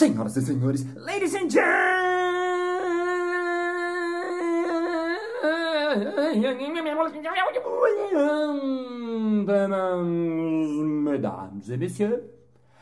Senhoras 0.00 0.34
e 0.34 0.40
senhores, 0.40 0.82
ladies 0.94 1.34
and 1.34 1.50
gentlemen, 1.50 1.60
mesdames 11.04 11.68
et 11.68 11.76
messieurs, 11.76 12.22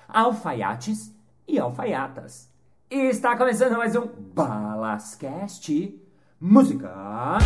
alfaiates 0.09 1.13
e 1.49 1.59
alfaiatas. 1.59 2.49
Está 2.89 3.37
começando 3.37 3.77
mais 3.77 3.97
um 3.97 4.07
Balascast 4.07 6.01
Música. 6.41 7.39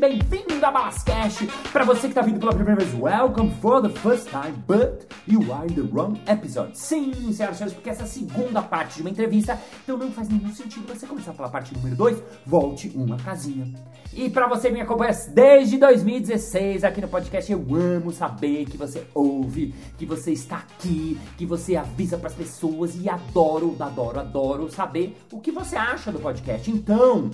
Bem-vindo 0.00 0.64
a 0.64 0.70
Balascast. 0.70 1.46
Para 1.70 1.84
você 1.84 2.00
que 2.00 2.06
está 2.08 2.22
vindo 2.22 2.40
pela 2.40 2.54
primeira 2.54 2.82
vez, 2.82 2.98
welcome 2.98 3.52
for 3.60 3.82
the 3.82 3.90
first 4.00 4.30
time, 4.30 4.54
but 4.66 5.06
you 5.28 5.52
are 5.52 5.70
in 5.70 5.74
the 5.74 5.82
wrong 5.92 6.18
episode. 6.26 6.74
Sim, 6.74 7.12
senhoras 7.34 7.56
e 7.56 7.58
senhores, 7.58 7.74
porque 7.74 7.90
essa 7.90 8.00
é 8.00 8.04
a 8.04 8.08
segunda 8.08 8.62
parte 8.62 8.96
de 8.96 9.02
uma 9.02 9.10
entrevista, 9.10 9.60
então 9.84 9.98
não 9.98 10.10
faz 10.10 10.30
nenhum 10.30 10.50
sentido 10.54 10.88
você 10.88 11.06
começar 11.06 11.34
pela 11.34 11.50
parte 11.50 11.74
número 11.74 11.94
2, 11.96 12.22
volte 12.46 12.90
uma 12.94 13.18
casinha. 13.18 13.70
E 14.14 14.30
para 14.30 14.48
você 14.48 14.68
que 14.68 14.74
me 14.74 14.80
acompanha 14.80 15.12
desde 15.34 15.76
2016 15.76 16.82
aqui 16.82 17.02
no 17.02 17.08
podcast, 17.08 17.52
eu 17.52 17.62
amo 17.74 18.10
saber 18.10 18.64
que 18.64 18.78
você 18.78 19.06
ouve, 19.12 19.74
que 19.98 20.06
você 20.06 20.32
está 20.32 20.56
aqui, 20.56 21.20
que 21.36 21.44
você 21.44 21.76
avisa 21.76 22.16
para 22.16 22.28
as 22.28 22.34
pessoas 22.34 22.96
e 22.96 23.06
adoro, 23.06 23.76
adoro, 23.78 24.18
adoro 24.18 24.70
saber 24.70 25.14
o 25.30 25.38
que 25.38 25.52
você 25.52 25.76
acha 25.76 26.10
do 26.10 26.18
podcast. 26.18 26.70
Então, 26.70 27.30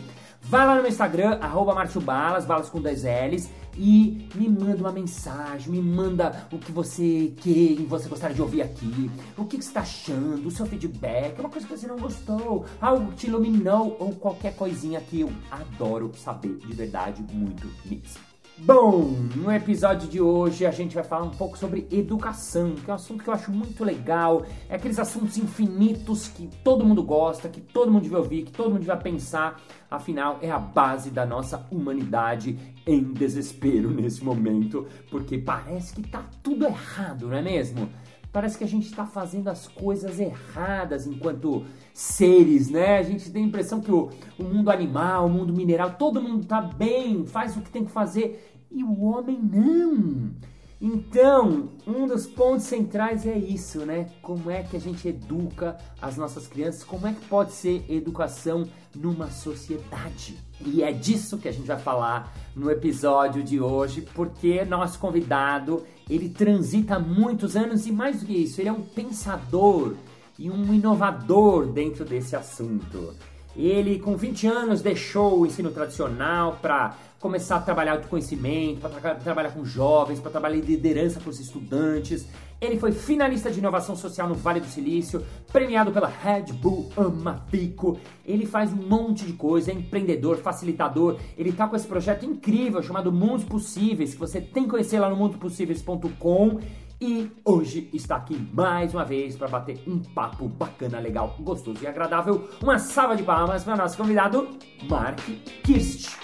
vai 0.49 0.67
lá 0.67 0.77
no 0.77 0.83
meu 0.83 0.91
Instagram, 0.91 1.39
arroba 1.41 1.75
Márcio 1.75 2.01
Balas, 2.01 2.45
balas 2.45 2.69
com 2.69 2.81
dois 2.81 3.03
L's, 3.03 3.51
e 3.77 4.29
me 4.35 4.49
manda 4.49 4.77
uma 4.77 4.93
mensagem, 4.93 5.71
me 5.71 5.83
manda 5.83 6.47
o 6.53 6.59
que 6.59 6.73
você 6.73 7.33
quer, 7.37 7.85
você 7.87 8.09
gostaria 8.09 8.35
de 8.35 8.41
ouvir 8.41 8.63
aqui, 8.63 9.11
o 9.37 9.45
que, 9.45 9.59
que 9.59 9.65
você 9.65 9.71
está 9.71 9.81
achando, 9.81 10.47
o 10.47 10.51
seu 10.51 10.65
feedback, 10.67 11.39
uma 11.41 11.51
coisa 11.51 11.67
que 11.67 11.77
você 11.77 11.87
não 11.87 11.99
gostou, 11.99 12.65
algo 12.81 13.11
que 13.13 13.17
te 13.17 13.27
iluminou, 13.27 13.97
ou 13.99 14.15
qualquer 14.15 14.55
coisinha 14.55 15.01
que 15.01 15.21
eu 15.21 15.33
adoro 15.51 16.13
saber 16.17 16.57
de 16.57 16.73
verdade 16.73 17.23
muito 17.33 17.67
mesmo. 17.85 18.36
Bom, 18.59 19.11
no 19.35 19.53
episódio 19.53 20.09
de 20.09 20.19
hoje 20.19 20.65
a 20.65 20.71
gente 20.71 20.95
vai 20.95 21.05
falar 21.05 21.25
um 21.25 21.31
pouco 21.31 21.59
sobre 21.59 21.87
educação, 21.91 22.75
que 22.75 22.91
é 22.91 22.93
um 22.93 22.97
assunto 22.97 23.23
que 23.23 23.29
eu 23.29 23.35
acho 23.35 23.53
muito 23.53 23.85
legal. 23.85 24.47
É 24.67 24.77
aqueles 24.77 24.99
assuntos 24.99 25.37
infinitos 25.37 26.29
que 26.29 26.49
todo 26.65 26.83
mundo 26.83 27.03
gosta, 27.03 27.51
que 27.51 27.61
todo 27.61 27.93
mundo 27.93 28.05
devia 28.05 28.17
ouvir, 28.17 28.45
que 28.45 28.53
todo 28.53 28.71
mundo 28.71 28.79
devia 28.79 28.97
pensar. 28.97 29.61
Afinal, 29.91 30.39
é 30.41 30.51
a 30.51 30.59
base 30.59 31.11
da 31.11 31.27
nossa 31.27 31.67
humanidade 31.71 32.59
em 32.87 33.13
desespero 33.13 33.91
nesse 33.91 34.25
momento, 34.25 34.87
porque 35.11 35.37
parece 35.37 35.95
que 35.95 36.09
tá 36.09 36.25
tudo 36.43 36.65
errado, 36.65 37.29
não 37.29 37.37
é 37.37 37.43
mesmo? 37.43 37.91
Parece 38.37 38.59
que 38.59 38.65
a 38.65 38.69
gente 38.69 38.85
está 38.85 39.07
fazendo 39.07 39.49
as 39.49 39.67
coisas 39.67 40.21
erradas 40.21 41.07
enquanto 41.07 41.65
seres, 41.95 42.69
né? 42.69 42.99
A 42.99 43.03
gente 43.03 43.31
tem 43.31 43.43
a 43.43 43.47
impressão 43.47 43.81
que 43.81 43.91
o, 43.91 44.11
o 44.39 44.45
mundo 44.45 44.69
animal, 44.71 45.25
o 45.25 45.31
mundo 45.31 45.55
mineral, 45.55 45.95
todo 45.95 46.21
mundo 46.21 46.43
está 46.43 46.61
bem, 46.61 47.25
faz 47.25 47.57
o 47.57 47.63
que 47.63 47.71
tem 47.71 47.87
que 47.87 47.91
fazer 47.91 48.61
e 48.71 48.85
o 48.85 49.05
homem 49.05 49.41
não. 49.41 50.33
Então, 50.79 51.71
um 51.87 52.07
dos 52.07 52.27
pontos 52.27 52.67
centrais 52.67 53.27
é 53.27 53.39
isso, 53.39 53.87
né? 53.87 54.11
Como 54.21 54.51
é 54.51 54.63
que 54.63 54.77
a 54.77 54.81
gente 54.81 55.09
educa 55.09 55.79
as 56.03 56.19
nossas 56.19 56.47
crianças? 56.47 56.85
Como 56.85 57.07
é 57.07 57.15
que 57.15 57.25
pode 57.29 57.53
ser 57.53 57.87
educação 57.89 58.69
numa 58.95 59.31
sociedade? 59.31 60.37
E 60.65 60.83
é 60.83 60.93
disso 60.93 61.39
que 61.39 61.49
a 61.49 61.53
gente 61.53 61.67
vai 61.67 61.79
falar 61.79 62.33
no 62.55 62.71
episódio 62.71 63.43
de 63.43 63.61
hoje, 63.61 64.01
porque 64.15 64.65
nosso 64.65 64.99
convidado, 64.99 65.85
ele 66.09 66.29
transita 66.29 66.99
muitos 66.99 67.57
anos 67.57 67.87
e 67.87 67.93
mais 67.93 68.21
do 68.21 68.27
que 68.27 68.33
isso, 68.33 68.61
ele 68.61 68.71
é 68.71 68.73
um 68.73 68.83
pensador 68.83 69.95
e 70.39 70.51
um 70.51 70.73
inovador 70.73 71.67
dentro 71.67 72.05
desse 72.05 72.35
assunto. 72.35 73.15
Ele, 73.55 73.99
com 73.99 74.17
20 74.17 74.47
anos, 74.47 74.83
deixou 74.83 75.41
o 75.41 75.47
ensino 75.47 75.71
tradicional 75.71 76.59
para 76.61 76.97
começar 77.21 77.57
a 77.57 77.61
trabalhar 77.61 77.93
autoconhecimento, 77.93 78.81
para 78.81 78.91
tra 78.91 79.15
trabalhar 79.15 79.51
com 79.51 79.65
jovens, 79.65 80.21
para 80.21 80.31
trabalhar 80.31 80.57
em 80.57 80.61
liderança 80.61 81.21
para 81.21 81.31
os 81.31 81.41
estudantes. 81.41 82.27
Ele 82.61 82.79
foi 82.79 82.93
finalista 82.93 83.51
de 83.51 83.59
inovação 83.59 83.95
social 83.95 84.29
no 84.29 84.35
Vale 84.35 84.61
do 84.61 84.67
Silício, 84.67 85.25
premiado 85.53 85.93
pela 85.93 86.09
Red 86.09 86.53
Bull 86.53 86.91
Amapico. 86.97 87.99
Ele 88.25 88.47
faz 88.47 88.73
um 88.73 88.77
monte 88.77 89.27
de 89.27 89.35
coisa, 89.35 89.71
é 89.71 89.75
empreendedor, 89.75 90.39
facilitador. 90.39 91.19
Ele 91.37 91.53
tá 91.53 91.69
com 91.69 91.77
esse 91.77 91.87
projeto 91.87 92.25
incrível 92.25 92.83
chamado 92.83 93.13
Mundos 93.13 93.45
Possíveis, 93.45 94.15
que 94.15 94.21
você 94.21 94.41
tem 94.41 94.65
que 94.65 94.71
conhecer 94.71 94.99
lá 94.99 95.11
no 95.11 95.17
mundopossíveis.com. 95.17 96.61
E 96.99 97.31
hoje 97.45 97.91
está 97.93 98.17
aqui 98.17 98.35
mais 98.55 98.95
uma 98.95 99.05
vez 99.05 99.37
para 99.37 99.49
bater 99.49 99.79
um 99.87 99.99
papo 99.99 100.49
bacana, 100.49 100.99
legal, 100.99 101.37
gostoso 101.41 101.79
e 101.83 101.87
agradável. 101.87 102.49
Uma 102.63 102.79
salva 102.79 103.15
de 103.15 103.23
palmas 103.23 103.65
para 103.65 103.77
nosso 103.77 103.99
convidado, 103.99 104.49
Mark 104.89 105.21
Kirst. 105.63 106.17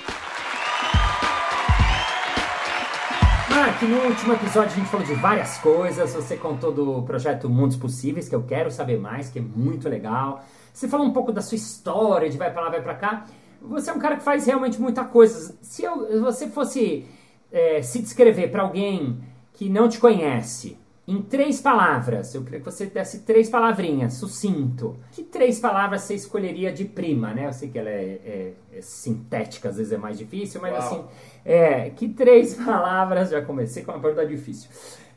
Mark, 3.55 3.83
no 3.83 3.99
último 4.09 4.33
episódio 4.33 4.73
a 4.73 4.77
gente 4.77 4.89
falou 4.89 5.07
de 5.07 5.13
várias 5.13 5.59
coisas. 5.59 6.15
Você 6.15 6.39
contou 6.39 6.73
do 6.73 7.03
projeto 7.03 7.51
Mundos 7.51 7.77
Possíveis, 7.77 8.27
que 8.27 8.35
eu 8.35 8.43
quero 8.45 8.71
saber 8.71 8.99
mais, 8.99 9.29
que 9.29 9.39
é 9.39 9.43
muito 9.43 9.91
legal. 9.91 10.43
Você 10.73 10.89
falou 10.89 11.07
um 11.07 11.13
pouco 11.13 11.31
da 11.31 11.43
sua 11.43 11.57
história, 11.57 12.31
de 12.31 12.39
vai 12.39 12.51
para 12.51 12.63
lá, 12.63 12.71
vai 12.71 12.81
para 12.81 12.95
cá. 12.95 13.27
Você 13.61 13.91
é 13.91 13.93
um 13.93 13.99
cara 13.99 14.17
que 14.17 14.23
faz 14.23 14.47
realmente 14.47 14.81
muita 14.81 15.05
coisa. 15.05 15.55
Se 15.61 15.85
eu, 15.85 16.23
você 16.23 16.49
fosse 16.49 17.05
é, 17.53 17.83
se 17.83 18.01
descrever 18.01 18.49
para 18.51 18.63
alguém 18.63 19.23
que 19.53 19.69
não 19.69 19.87
te 19.87 20.01
conhece, 20.01 20.79
em 21.07 21.21
três 21.21 21.61
palavras, 21.61 22.35
eu 22.35 22.43
queria 22.45 22.61
que 22.61 22.65
você 22.65 22.87
desse 22.87 23.21
três 23.21 23.51
palavrinhas, 23.51 24.15
sucinto. 24.15 24.97
Que 25.11 25.23
três 25.23 25.61
palavras 25.61 26.03
você 26.03 26.15
escolheria 26.15 26.73
de 26.73 26.85
prima, 26.85 27.35
né? 27.35 27.49
Eu 27.49 27.53
sei 27.53 27.69
que 27.69 27.79
ela 27.79 27.91
é, 27.91 28.21
é, 28.25 28.53
é 28.79 28.81
sintética, 28.81 29.69
às 29.69 29.77
vezes 29.77 29.93
é 29.93 29.99
mais 29.99 30.17
difícil, 30.17 30.61
mas 30.61 30.73
Uau. 30.73 30.81
assim, 30.81 31.05
é, 31.45 31.91
que 31.91 32.09
três 32.09 32.55
palavras, 32.63 33.31
já 33.31 33.43
comecei 33.43 33.83
com 33.83 33.93
uma 33.93 34.01
pergunta 34.01 34.27
difícil. 34.27 34.71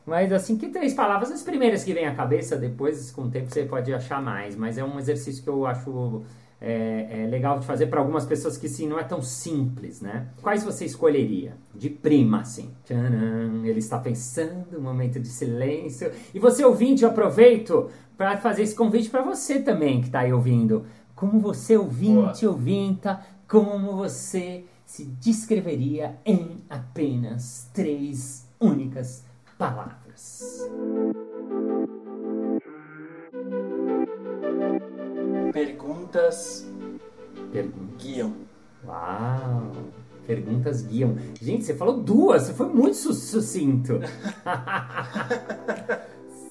Mas 0.06 0.32
assim, 0.32 0.58
que 0.58 0.68
três 0.68 0.94
palavras, 0.94 1.32
as 1.32 1.42
primeiras 1.42 1.84
que 1.84 1.94
vêm 1.94 2.06
à 2.06 2.14
cabeça, 2.14 2.56
depois 2.56 3.12
com 3.12 3.24
o 3.24 3.30
tempo 3.30 3.52
você 3.52 3.64
pode 3.64 3.92
achar 3.94 4.22
mais, 4.22 4.56
mas 4.56 4.78
é 4.78 4.84
um 4.84 5.00
exercício 5.00 5.44
que 5.44 5.50
eu 5.50 5.66
acho 5.66 6.24
é, 6.62 7.24
é 7.24 7.28
legal 7.28 7.60
de 7.60 7.66
fazer 7.66 7.88
para 7.88 8.00
algumas 8.00 8.26
pessoas 8.26 8.58
que 8.58 8.68
sim, 8.68 8.88
não 8.88 9.00
é 9.00 9.04
tão 9.04 9.22
simples, 9.22 10.02
né? 10.02 10.28
Quais 10.42 10.64
você 10.64 10.86
escolheria? 10.86 11.58
De 11.74 11.90
prima, 11.90 12.42
assim. 12.42 12.74
Tcharam, 12.86 13.66
ele 13.66 13.80
está 13.80 14.00
pensando, 14.00 14.78
um 14.78 14.82
momento 14.82 15.20
de 15.20 15.28
silêncio. 15.28 16.12
E 16.34 16.40
você 16.40 16.64
ouvinte, 16.64 17.04
eu 17.04 17.10
aproveito 17.10 17.90
para 18.18 18.38
fazer 18.38 18.64
esse 18.64 18.76
convite 18.76 19.10
para 19.10 19.22
você 19.22 19.60
também 19.60 20.00
que 20.02 20.08
está 20.08 20.22
aí 20.22 20.34
ouvindo. 20.34 20.86
Como 21.16 21.40
você 21.40 21.78
ouvinte, 21.78 22.46
Boa. 22.46 22.54
ouvinta, 22.54 23.20
como 23.48 23.96
você 23.96 24.64
se 24.96 25.04
descreveria 25.04 26.18
em 26.26 26.64
apenas 26.70 27.70
três 27.74 28.48
únicas 28.58 29.26
palavras? 29.58 30.70
Perguntas 35.52 36.66
Perguntas. 37.52 37.98
guiam. 37.98 38.34
Uau! 38.86 39.74
Perguntas 40.26 40.82
guiam. 40.84 41.18
Gente, 41.42 41.66
você 41.66 41.76
falou 41.76 42.02
duas, 42.02 42.44
você 42.44 42.54
foi 42.54 42.70
muito 42.70 42.96
sucinto. 42.96 44.00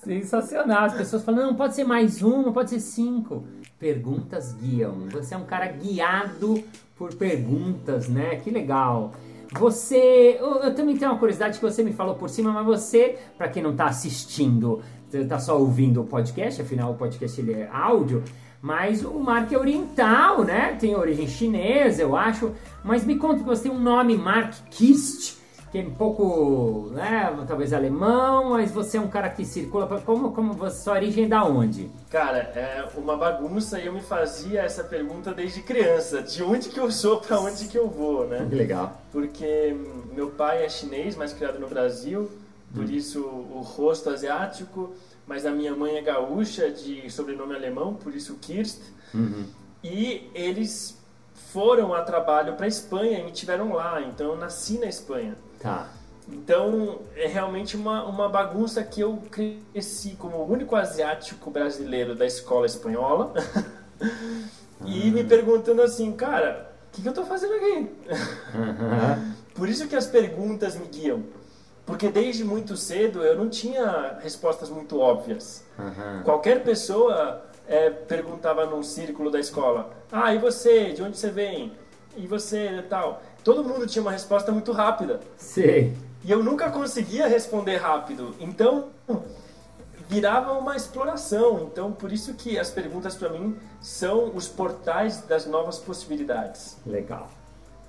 Sensacional. 0.04 0.84
As 0.84 0.94
pessoas 0.94 1.24
falam, 1.24 1.46
não, 1.46 1.54
pode 1.54 1.74
ser 1.74 1.84
mais 1.84 2.22
uma, 2.22 2.52
pode 2.52 2.70
ser 2.70 2.80
cinco. 2.80 3.44
Perguntas 3.78 4.52
guiam. 4.52 5.06
Você 5.10 5.34
é 5.34 5.36
um 5.36 5.44
cara 5.44 5.66
guiado 5.66 6.62
por 6.96 7.14
perguntas, 7.14 8.08
né? 8.08 8.36
Que 8.36 8.50
legal. 8.50 9.12
Você, 9.58 10.36
eu, 10.40 10.62
eu, 10.62 10.74
também 10.74 10.96
tenho 10.96 11.10
uma 11.10 11.18
curiosidade 11.18 11.58
que 11.58 11.64
você 11.64 11.82
me 11.82 11.92
falou 11.92 12.14
por 12.14 12.28
cima, 12.28 12.52
mas 12.52 12.66
você, 12.66 13.18
para 13.38 13.48
quem 13.48 13.62
não 13.62 13.70
está 13.70 13.86
assistindo, 13.86 14.82
está 15.12 15.38
só 15.38 15.58
ouvindo 15.58 16.00
o 16.00 16.04
podcast, 16.04 16.60
afinal 16.60 16.92
o 16.92 16.96
podcast 16.96 17.40
ele 17.40 17.52
é 17.52 17.68
áudio, 17.72 18.22
mas 18.60 19.04
o 19.04 19.20
Mark 19.20 19.52
é 19.52 19.58
oriental, 19.58 20.42
né? 20.42 20.76
Tem 20.80 20.96
origem 20.96 21.28
chinesa, 21.28 22.02
eu 22.02 22.16
acho. 22.16 22.52
Mas 22.82 23.04
me 23.04 23.16
conta 23.16 23.40
que 23.40 23.44
você 23.44 23.64
tem 23.64 23.72
um 23.72 23.78
nome, 23.78 24.16
Mark 24.16 24.54
Kist, 24.70 25.36
que 25.74 25.80
é 25.80 25.82
um 25.82 25.90
pouco, 25.90 26.90
né? 26.92 27.34
Talvez 27.48 27.72
alemão, 27.72 28.50
mas 28.50 28.70
você 28.70 28.96
é 28.96 29.00
um 29.00 29.08
cara 29.08 29.28
que 29.28 29.44
circula. 29.44 29.88
Como, 30.02 30.30
como 30.30 30.52
você, 30.52 30.84
sua 30.84 30.92
origem 30.94 31.24
é 31.24 31.28
da 31.28 31.44
onde? 31.44 31.90
Cara, 32.08 32.38
é 32.38 32.88
uma 32.96 33.16
bagunça 33.16 33.80
e 33.80 33.86
eu 33.86 33.92
me 33.92 34.00
fazia 34.00 34.60
essa 34.60 34.84
pergunta 34.84 35.34
desde 35.34 35.62
criança. 35.62 36.22
De 36.22 36.44
onde 36.44 36.68
que 36.68 36.78
eu 36.78 36.92
sou 36.92 37.20
para 37.20 37.40
onde 37.40 37.66
que 37.66 37.76
eu 37.76 37.88
vou, 37.88 38.24
né? 38.28 38.46
Que 38.48 38.54
legal. 38.54 39.02
Porque 39.10 39.76
meu 40.14 40.30
pai 40.30 40.64
é 40.64 40.68
chinês, 40.68 41.16
mas 41.16 41.32
criado 41.32 41.58
no 41.58 41.66
Brasil. 41.66 42.30
Por 42.72 42.84
hum. 42.84 42.90
isso 42.90 43.20
o 43.20 43.60
rosto 43.60 44.10
asiático 44.10 44.94
mas 45.26 45.46
a 45.46 45.50
minha 45.50 45.74
mãe 45.74 45.96
é 45.96 46.02
gaúcha, 46.02 46.70
de 46.70 47.10
sobrenome 47.10 47.54
alemão, 47.54 47.94
por 47.94 48.14
isso 48.14 48.36
Kirst. 48.42 48.78
Uhum. 49.14 49.46
E 49.82 50.30
eles 50.34 50.98
foram 51.34 51.94
a 51.94 52.02
trabalho 52.02 52.56
para 52.56 52.66
Espanha 52.66 53.20
e 53.20 53.24
me 53.24 53.32
tiveram 53.32 53.72
lá, 53.72 54.02
então 54.02 54.32
eu 54.32 54.36
nasci 54.36 54.76
na 54.76 54.84
Espanha. 54.84 55.34
Tá. 55.64 55.88
Então 56.28 57.00
é 57.16 57.26
realmente 57.26 57.74
uma, 57.74 58.04
uma 58.04 58.28
bagunça 58.28 58.84
que 58.84 59.00
eu 59.00 59.22
cresci 59.30 60.14
como 60.18 60.36
o 60.36 60.52
único 60.52 60.76
asiático 60.76 61.50
brasileiro 61.50 62.14
da 62.14 62.26
escola 62.26 62.66
espanhola 62.66 63.32
e 64.84 65.10
me 65.10 65.24
perguntando 65.24 65.80
assim, 65.80 66.12
cara, 66.12 66.70
o 66.88 66.92
que, 66.92 67.00
que 67.00 67.08
eu 67.08 67.14
tô 67.14 67.24
fazendo 67.24 67.54
aqui? 67.54 67.90
Uhum. 68.54 69.32
Por 69.54 69.66
isso 69.66 69.88
que 69.88 69.96
as 69.96 70.06
perguntas 70.06 70.76
me 70.76 70.86
guiam. 70.86 71.24
Porque 71.86 72.10
desde 72.10 72.44
muito 72.44 72.76
cedo 72.76 73.22
eu 73.22 73.36
não 73.36 73.48
tinha 73.48 74.18
respostas 74.20 74.68
muito 74.68 75.00
óbvias. 75.00 75.64
Uhum. 75.78 76.22
Qualquer 76.24 76.62
pessoa 76.62 77.42
é, 77.66 77.88
perguntava 77.88 78.66
num 78.66 78.82
círculo 78.82 79.30
da 79.30 79.40
escola: 79.40 79.90
Ah, 80.12 80.34
e 80.34 80.38
você? 80.38 80.92
De 80.92 81.02
onde 81.02 81.16
você 81.16 81.30
vem? 81.30 81.72
E 82.16 82.26
você 82.26 82.84
tal? 82.88 83.22
Todo 83.44 83.62
mundo 83.62 83.86
tinha 83.86 84.00
uma 84.00 84.10
resposta 84.10 84.50
muito 84.50 84.72
rápida. 84.72 85.20
Sei. 85.36 85.94
E 86.24 86.30
eu 86.30 86.42
nunca 86.42 86.70
conseguia 86.70 87.28
responder 87.28 87.76
rápido. 87.76 88.34
Então, 88.40 88.88
virava 90.08 90.52
uma 90.54 90.74
exploração. 90.74 91.68
Então, 91.70 91.92
por 91.92 92.10
isso 92.10 92.32
que 92.32 92.58
as 92.58 92.70
perguntas 92.70 93.14
para 93.14 93.28
mim 93.28 93.54
são 93.82 94.34
os 94.34 94.48
portais 94.48 95.20
das 95.26 95.44
novas 95.44 95.78
possibilidades. 95.78 96.78
Legal. 96.86 97.28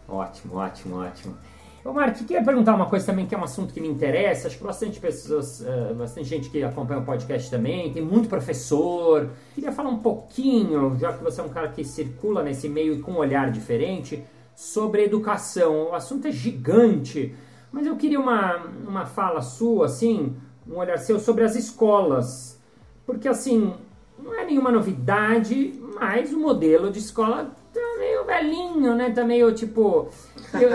Ótimo, 0.10 0.58
ótimo, 0.58 1.00
ótimo. 1.00 1.38
Ô 1.86 1.94
Mark, 1.94 2.18
queria 2.18 2.44
perguntar 2.44 2.74
uma 2.74 2.88
coisa 2.88 3.06
também 3.06 3.26
que 3.28 3.34
é 3.34 3.38
um 3.38 3.44
assunto 3.44 3.74
que 3.74 3.80
me 3.80 3.88
interessa. 3.88 4.48
Acho 4.48 4.58
que 4.58 4.64
bastante 4.64 5.00
pessoas, 5.00 5.62
uh, 5.62 5.94
bastante 5.94 6.28
gente 6.28 6.50
que 6.50 6.64
acompanha 6.64 7.00
o 7.00 7.06
podcast 7.06 7.50
também, 7.50 7.94
tem 7.94 8.02
muito 8.04 8.28
professor. 8.28 9.30
Queria 9.54 9.72
falar 9.72 9.90
um 9.90 10.00
pouquinho, 10.00 10.98
já 11.00 11.14
que 11.14 11.24
você 11.24 11.40
é 11.40 11.44
um 11.44 11.50
cara 11.50 11.70
que 11.70 11.86
circula 11.86 12.44
nesse 12.44 12.68
meio 12.68 13.02
com 13.02 13.14
um 13.14 13.18
olhar 13.18 13.52
diferente, 13.52 14.26
sobre 14.56 15.04
educação. 15.04 15.90
O 15.90 15.94
assunto 15.94 16.28
é 16.28 16.32
gigante, 16.32 17.36
mas 17.72 17.86
eu 17.86 17.96
queria 17.96 18.20
uma, 18.20 18.58
uma 18.88 19.06
fala 19.06 19.42
sua, 19.42 19.86
assim, 19.86 20.36
um 20.68 20.78
olhar 20.78 20.98
seu 20.98 21.20
sobre 21.20 21.44
as 21.44 21.56
escolas. 21.56 22.60
Porque, 23.06 23.28
assim, 23.28 23.74
não 24.18 24.34
é 24.34 24.46
nenhuma 24.46 24.72
novidade, 24.72 25.80
mas 26.00 26.34
o 26.34 26.40
modelo 26.40 26.90
de 26.90 27.00
escola 27.00 27.52
tá 27.74 27.82
meio 28.00 28.26
velhinho, 28.26 28.96
né? 28.96 29.12
Tá 29.12 29.24
meio 29.24 29.54
tipo. 29.54 30.10
Eu, 30.54 30.70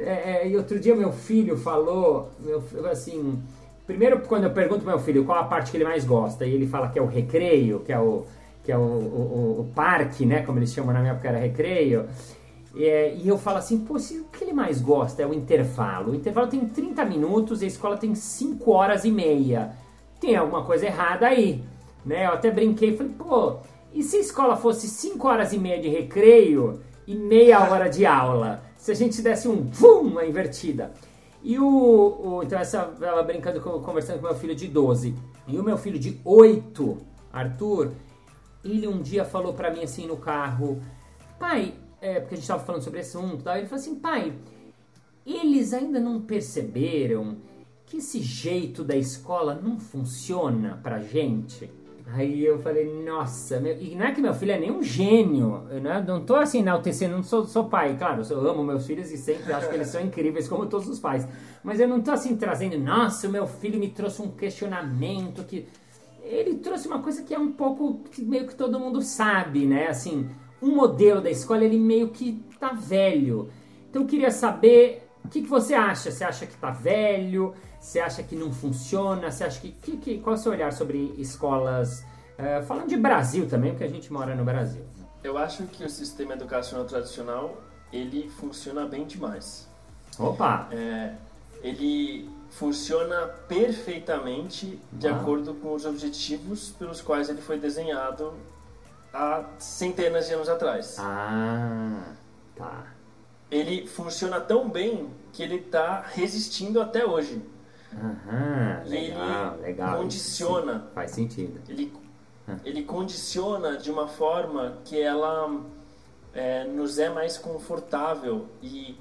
é, 0.00 0.42
é, 0.42 0.48
e 0.48 0.56
outro 0.56 0.78
dia 0.78 0.94
meu 0.94 1.12
filho 1.12 1.56
falou, 1.56 2.30
meu, 2.38 2.62
assim, 2.88 3.42
primeiro 3.86 4.20
quando 4.20 4.44
eu 4.44 4.50
pergunto 4.50 4.82
pro 4.82 4.90
meu 4.90 4.98
filho 5.00 5.24
qual 5.24 5.38
a 5.38 5.44
parte 5.44 5.70
que 5.70 5.76
ele 5.76 5.84
mais 5.84 6.04
gosta, 6.04 6.46
e 6.46 6.54
ele 6.54 6.66
fala 6.66 6.88
que 6.88 6.98
é 6.98 7.02
o 7.02 7.06
recreio, 7.06 7.80
que 7.80 7.92
é 7.92 7.98
o, 7.98 8.24
que 8.62 8.70
é 8.70 8.78
o, 8.78 8.80
o, 8.80 9.60
o 9.60 9.72
parque, 9.74 10.24
né, 10.24 10.42
como 10.42 10.58
eles 10.58 10.72
chamam 10.72 10.92
na 10.92 11.00
minha 11.00 11.12
época 11.12 11.28
era 11.28 11.38
recreio, 11.38 12.06
é, 12.76 13.14
e 13.14 13.28
eu 13.28 13.38
falo 13.38 13.58
assim, 13.58 13.78
pô, 13.78 13.98
se, 13.98 14.18
o 14.18 14.24
que 14.24 14.44
ele 14.44 14.52
mais 14.52 14.80
gosta 14.80 15.22
é 15.22 15.26
o 15.26 15.34
intervalo. 15.34 16.12
O 16.12 16.14
intervalo 16.14 16.48
tem 16.48 16.60
30 16.60 17.04
minutos 17.04 17.62
e 17.62 17.64
a 17.64 17.68
escola 17.68 17.96
tem 17.96 18.14
5 18.14 18.70
horas 18.70 19.04
e 19.04 19.10
meia. 19.10 19.72
Tem 20.20 20.36
alguma 20.36 20.64
coisa 20.64 20.86
errada 20.86 21.26
aí, 21.26 21.64
né? 22.04 22.26
Eu 22.26 22.32
até 22.32 22.50
brinquei, 22.50 22.96
falei, 22.96 23.12
pô, 23.12 23.56
e 23.92 24.02
se 24.02 24.16
a 24.16 24.20
escola 24.20 24.56
fosse 24.56 24.88
5 24.88 25.26
horas 25.26 25.52
e 25.52 25.58
meia 25.58 25.80
de 25.80 25.88
recreio 25.88 26.80
e 27.06 27.14
meia 27.14 27.60
hora 27.70 27.88
de 27.88 28.04
aula? 28.04 28.68
se 28.78 28.92
a 28.92 28.94
gente 28.94 29.20
desse 29.20 29.48
um 29.48 29.64
vum, 29.64 30.00
uma 30.02 30.24
invertida. 30.24 30.92
E 31.42 31.58
o, 31.58 31.66
o 31.66 32.42
então 32.42 32.58
essa 32.58 32.94
ela 33.02 33.22
brincando 33.22 33.60
conversando 33.60 34.20
com 34.20 34.26
meu 34.26 34.34
filho 34.34 34.54
de 34.54 34.66
12. 34.66 35.14
E 35.46 35.58
o 35.58 35.62
meu 35.62 35.76
filho 35.76 35.98
de 35.98 36.20
8, 36.24 36.98
Arthur, 37.32 37.92
ele 38.64 38.86
um 38.86 39.00
dia 39.02 39.24
falou 39.24 39.52
para 39.52 39.70
mim 39.70 39.82
assim 39.82 40.06
no 40.06 40.16
carro: 40.16 40.80
"Pai, 41.38 41.74
é, 42.00 42.20
porque 42.20 42.34
a 42.34 42.38
gente 42.38 42.46
tava 42.46 42.64
falando 42.64 42.82
sobre 42.82 43.00
esse 43.00 43.16
assunto, 43.16 43.42
tá? 43.44 43.58
ele 43.58 43.66
falou 43.66 43.80
assim: 43.80 43.94
"Pai, 43.96 44.32
eles 45.26 45.72
ainda 45.72 46.00
não 46.00 46.20
perceberam 46.20 47.36
que 47.86 47.98
esse 47.98 48.20
jeito 48.20 48.84
da 48.84 48.96
escola 48.96 49.54
não 49.54 49.78
funciona 49.78 50.78
pra 50.82 51.00
gente?" 51.00 51.70
Aí 52.10 52.42
eu 52.42 52.58
falei, 52.60 52.90
nossa, 53.04 53.60
meu... 53.60 53.78
e 53.78 53.94
não 53.94 54.06
é 54.06 54.12
que 54.12 54.20
meu 54.20 54.32
filho 54.32 54.52
é 54.52 54.58
nem 54.58 54.70
um 54.70 54.82
gênio, 54.82 55.66
eu 55.70 55.80
não, 55.80 56.02
não 56.02 56.24
tô 56.24 56.36
assim 56.36 56.60
enaltecendo, 56.60 57.14
não 57.14 57.22
sou, 57.22 57.44
sou 57.44 57.66
pai, 57.66 57.96
claro, 57.98 58.22
eu 58.30 58.48
amo 58.48 58.64
meus 58.64 58.86
filhos 58.86 59.12
e 59.12 59.18
sempre 59.18 59.52
acho 59.52 59.68
que 59.68 59.74
eles 59.74 59.88
são 59.88 60.00
incríveis, 60.00 60.48
como 60.48 60.64
todos 60.66 60.88
os 60.88 60.98
pais, 60.98 61.28
mas 61.62 61.80
eu 61.80 61.86
não 61.86 62.00
tô 62.00 62.10
assim 62.10 62.34
trazendo, 62.34 62.78
nossa, 62.78 63.28
o 63.28 63.30
meu 63.30 63.46
filho 63.46 63.78
me 63.78 63.90
trouxe 63.90 64.22
um 64.22 64.30
questionamento 64.30 65.44
que. 65.44 65.66
Ele 66.22 66.56
trouxe 66.56 66.86
uma 66.86 67.00
coisa 67.00 67.22
que 67.22 67.34
é 67.34 67.38
um 67.38 67.52
pouco 67.52 68.00
que 68.10 68.22
meio 68.22 68.46
que 68.46 68.54
todo 68.54 68.78
mundo 68.78 69.00
sabe, 69.00 69.64
né? 69.64 69.86
Assim, 69.86 70.28
um 70.62 70.74
modelo 70.74 71.20
da 71.20 71.30
escola, 71.30 71.64
ele 71.64 71.78
meio 71.78 72.08
que 72.08 72.44
tá 72.58 72.72
velho. 72.72 73.50
Então 73.88 74.02
eu 74.02 74.08
queria 74.08 74.30
saber 74.30 75.08
o 75.24 75.28
que, 75.28 75.42
que 75.42 75.48
você 75.48 75.74
acha? 75.74 76.10
Você 76.10 76.24
acha 76.24 76.46
que 76.46 76.56
tá 76.56 76.70
velho? 76.70 77.54
Você 77.80 78.00
acha 78.00 78.22
que 78.22 78.34
não 78.34 78.52
funciona? 78.52 79.30
Você 79.30 79.44
acha 79.44 79.60
que, 79.60 79.72
que, 79.72 79.96
que 79.96 80.18
qual 80.18 80.34
é 80.34 80.38
o 80.38 80.42
seu 80.42 80.52
olhar 80.52 80.72
sobre 80.72 81.14
escolas? 81.18 82.04
Uh, 82.38 82.64
falando 82.66 82.88
de 82.88 82.96
Brasil 82.96 83.48
também, 83.48 83.72
porque 83.72 83.84
a 83.84 83.88
gente 83.88 84.12
mora 84.12 84.34
no 84.34 84.44
Brasil. 84.44 84.84
Eu 85.22 85.36
acho 85.36 85.64
que 85.64 85.84
o 85.84 85.88
sistema 85.88 86.34
educacional 86.34 86.86
tradicional 86.86 87.56
ele 87.92 88.28
funciona 88.28 88.86
bem 88.86 89.04
demais. 89.04 89.68
Opa! 90.18 90.68
É, 90.70 91.14
ele 91.62 92.30
funciona 92.50 93.26
perfeitamente 93.48 94.78
de 94.92 95.08
ah. 95.08 95.16
acordo 95.16 95.54
com 95.54 95.74
os 95.74 95.84
objetivos 95.84 96.70
pelos 96.70 97.00
quais 97.00 97.28
ele 97.28 97.40
foi 97.40 97.58
desenhado 97.58 98.32
há 99.12 99.44
centenas 99.58 100.26
de 100.26 100.34
anos 100.34 100.48
atrás. 100.48 100.96
Ah, 100.98 102.14
tá. 102.56 102.86
Ele 103.50 103.86
funciona 103.86 104.40
tão 104.40 104.68
bem 104.68 105.10
que 105.32 105.42
ele 105.42 105.56
está 105.56 106.00
resistindo 106.00 106.80
até 106.80 107.06
hoje. 107.06 107.42
Aham, 107.92 108.82
legal, 108.86 109.54
ele 109.54 109.62
legal. 109.62 109.98
condiciona. 109.98 110.90
Faz 110.94 111.12
sentido. 111.12 111.60
Ele, 111.68 111.92
ele 112.64 112.82
condiciona 112.82 113.78
de 113.78 113.90
uma 113.90 114.06
forma 114.06 114.78
que 114.84 115.00
ela 115.00 115.62
é, 116.34 116.64
nos 116.64 116.98
é 116.98 117.08
mais 117.08 117.38
confortável 117.38 118.46
e, 118.62 118.98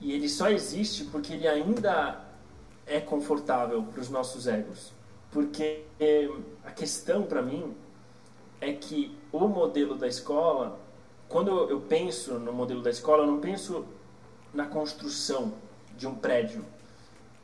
e 0.00 0.12
ele 0.12 0.28
só 0.28 0.50
existe 0.50 1.04
porque 1.04 1.34
ele 1.34 1.46
ainda 1.46 2.24
é 2.86 3.00
confortável 3.00 3.82
para 3.82 4.00
os 4.00 4.08
nossos 4.08 4.46
egos. 4.46 4.92
Porque 5.30 5.84
é, 6.00 6.28
a 6.64 6.70
questão 6.70 7.22
para 7.22 7.42
mim 7.42 7.74
é 8.62 8.72
que 8.72 9.18
o 9.32 9.40
modelo 9.48 9.96
da 9.96 10.06
escola, 10.06 10.78
quando 11.28 11.50
eu 11.68 11.80
penso 11.80 12.38
no 12.38 12.52
modelo 12.52 12.80
da 12.80 12.90
escola, 12.90 13.24
eu 13.24 13.26
não 13.26 13.40
penso 13.40 13.84
na 14.54 14.66
construção 14.66 15.54
de 15.98 16.06
um 16.06 16.14
prédio 16.14 16.64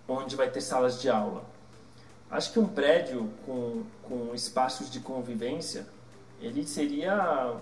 onde 0.07 0.37
vai 0.37 0.49
ter 0.49 0.61
salas 0.61 1.03
de 1.03 1.11
aula. 1.11 1.45
Acho 2.31 2.53
que 2.53 2.61
um 2.61 2.69
prédio 2.69 3.29
com, 3.45 3.83
com 4.03 4.33
espaços 4.33 4.91
de 4.91 5.01
convivência, 5.01 5.87
ele 6.41 6.65
seria 6.65 7.57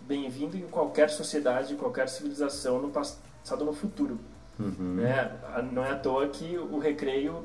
bem-vindo 0.00 0.56
em 0.56 0.66
qualquer 0.66 1.08
sociedade, 1.08 1.76
qualquer 1.76 2.08
civilização 2.08 2.82
no 2.82 2.90
passado 2.90 3.60
ou 3.60 3.66
no 3.66 3.72
futuro. 3.72 4.18
Uhum. 4.58 4.96
Né? 4.96 5.38
Não 5.70 5.84
é 5.84 5.92
à 5.92 5.96
toa 5.96 6.26
que 6.28 6.58
o 6.58 6.78
recreio 6.80 7.44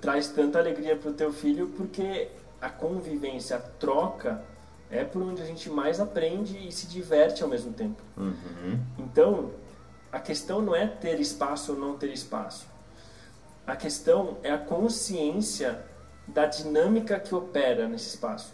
traz 0.00 0.28
tanta 0.28 0.60
alegria 0.60 0.96
para 0.96 1.10
o 1.10 1.14
teu 1.14 1.32
filho, 1.32 1.68
porque 1.76 2.28
a 2.60 2.70
convivência, 2.70 3.56
a 3.56 3.60
troca, 3.60 4.44
é 4.92 5.02
por 5.04 5.22
onde 5.22 5.40
a 5.40 5.44
gente 5.46 5.70
mais 5.70 5.98
aprende 5.98 6.68
e 6.68 6.70
se 6.70 6.86
diverte 6.86 7.42
ao 7.42 7.48
mesmo 7.48 7.72
tempo. 7.72 8.02
Uhum. 8.16 8.78
Então, 8.98 9.50
a 10.12 10.20
questão 10.20 10.60
não 10.60 10.76
é 10.76 10.86
ter 10.86 11.18
espaço 11.18 11.72
ou 11.72 11.78
não 11.78 11.96
ter 11.96 12.12
espaço. 12.12 12.66
A 13.66 13.74
questão 13.74 14.36
é 14.42 14.50
a 14.50 14.58
consciência 14.58 15.82
da 16.28 16.44
dinâmica 16.44 17.18
que 17.18 17.34
opera 17.34 17.88
nesse 17.88 18.10
espaço. 18.10 18.52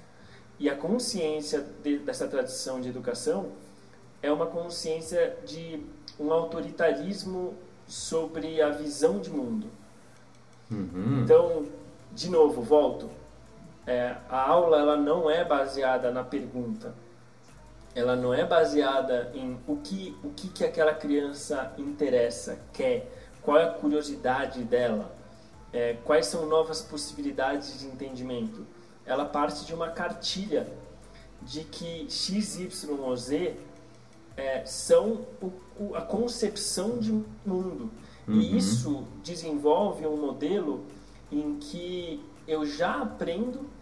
E 0.60 0.70
a 0.70 0.76
consciência 0.76 1.66
de, 1.82 1.98
dessa 1.98 2.28
tradição 2.28 2.80
de 2.80 2.88
educação 2.88 3.50
é 4.22 4.30
uma 4.30 4.46
consciência 4.46 5.36
de 5.44 5.84
um 6.20 6.32
autoritarismo 6.32 7.54
sobre 7.86 8.62
a 8.62 8.70
visão 8.70 9.18
de 9.18 9.30
mundo. 9.30 9.66
Uhum. 10.70 11.22
Então, 11.24 11.66
de 12.12 12.30
novo, 12.30 12.62
volto. 12.62 13.10
É, 13.88 14.14
a 14.28 14.46
aula 14.46 14.76
ela 14.78 14.96
não 14.98 15.30
é 15.30 15.42
baseada 15.42 16.10
na 16.10 16.22
pergunta. 16.22 16.94
Ela 17.94 18.14
não 18.14 18.34
é 18.34 18.44
baseada 18.44 19.32
em 19.34 19.58
o 19.66 19.78
que, 19.78 20.14
o 20.22 20.28
que, 20.28 20.48
que 20.48 20.62
aquela 20.62 20.92
criança 20.92 21.72
interessa, 21.78 22.60
quer 22.70 23.10
qual 23.40 23.56
é 23.56 23.64
a 23.64 23.70
curiosidade 23.70 24.62
dela, 24.62 25.10
é, 25.72 25.96
quais 26.04 26.26
são 26.26 26.44
novas 26.44 26.82
possibilidades 26.82 27.80
de 27.80 27.86
entendimento. 27.86 28.66
Ela 29.06 29.24
parte 29.24 29.64
de 29.64 29.72
uma 29.72 29.88
cartilha 29.88 30.68
de 31.40 31.64
que 31.64 32.06
X, 32.10 32.60
Y 32.60 33.00
ou 33.00 33.16
Z 33.16 33.56
é, 34.36 34.66
são 34.66 35.24
o, 35.40 35.50
o, 35.80 35.94
a 35.94 36.02
concepção 36.02 36.98
de 36.98 37.10
mundo. 37.46 37.90
Uhum. 38.26 38.34
E 38.34 38.54
isso 38.54 39.04
desenvolve 39.24 40.06
um 40.06 40.18
modelo 40.18 40.84
em 41.32 41.58
que 41.58 42.22
eu 42.46 42.66
já 42.66 43.00
aprendo 43.00 43.77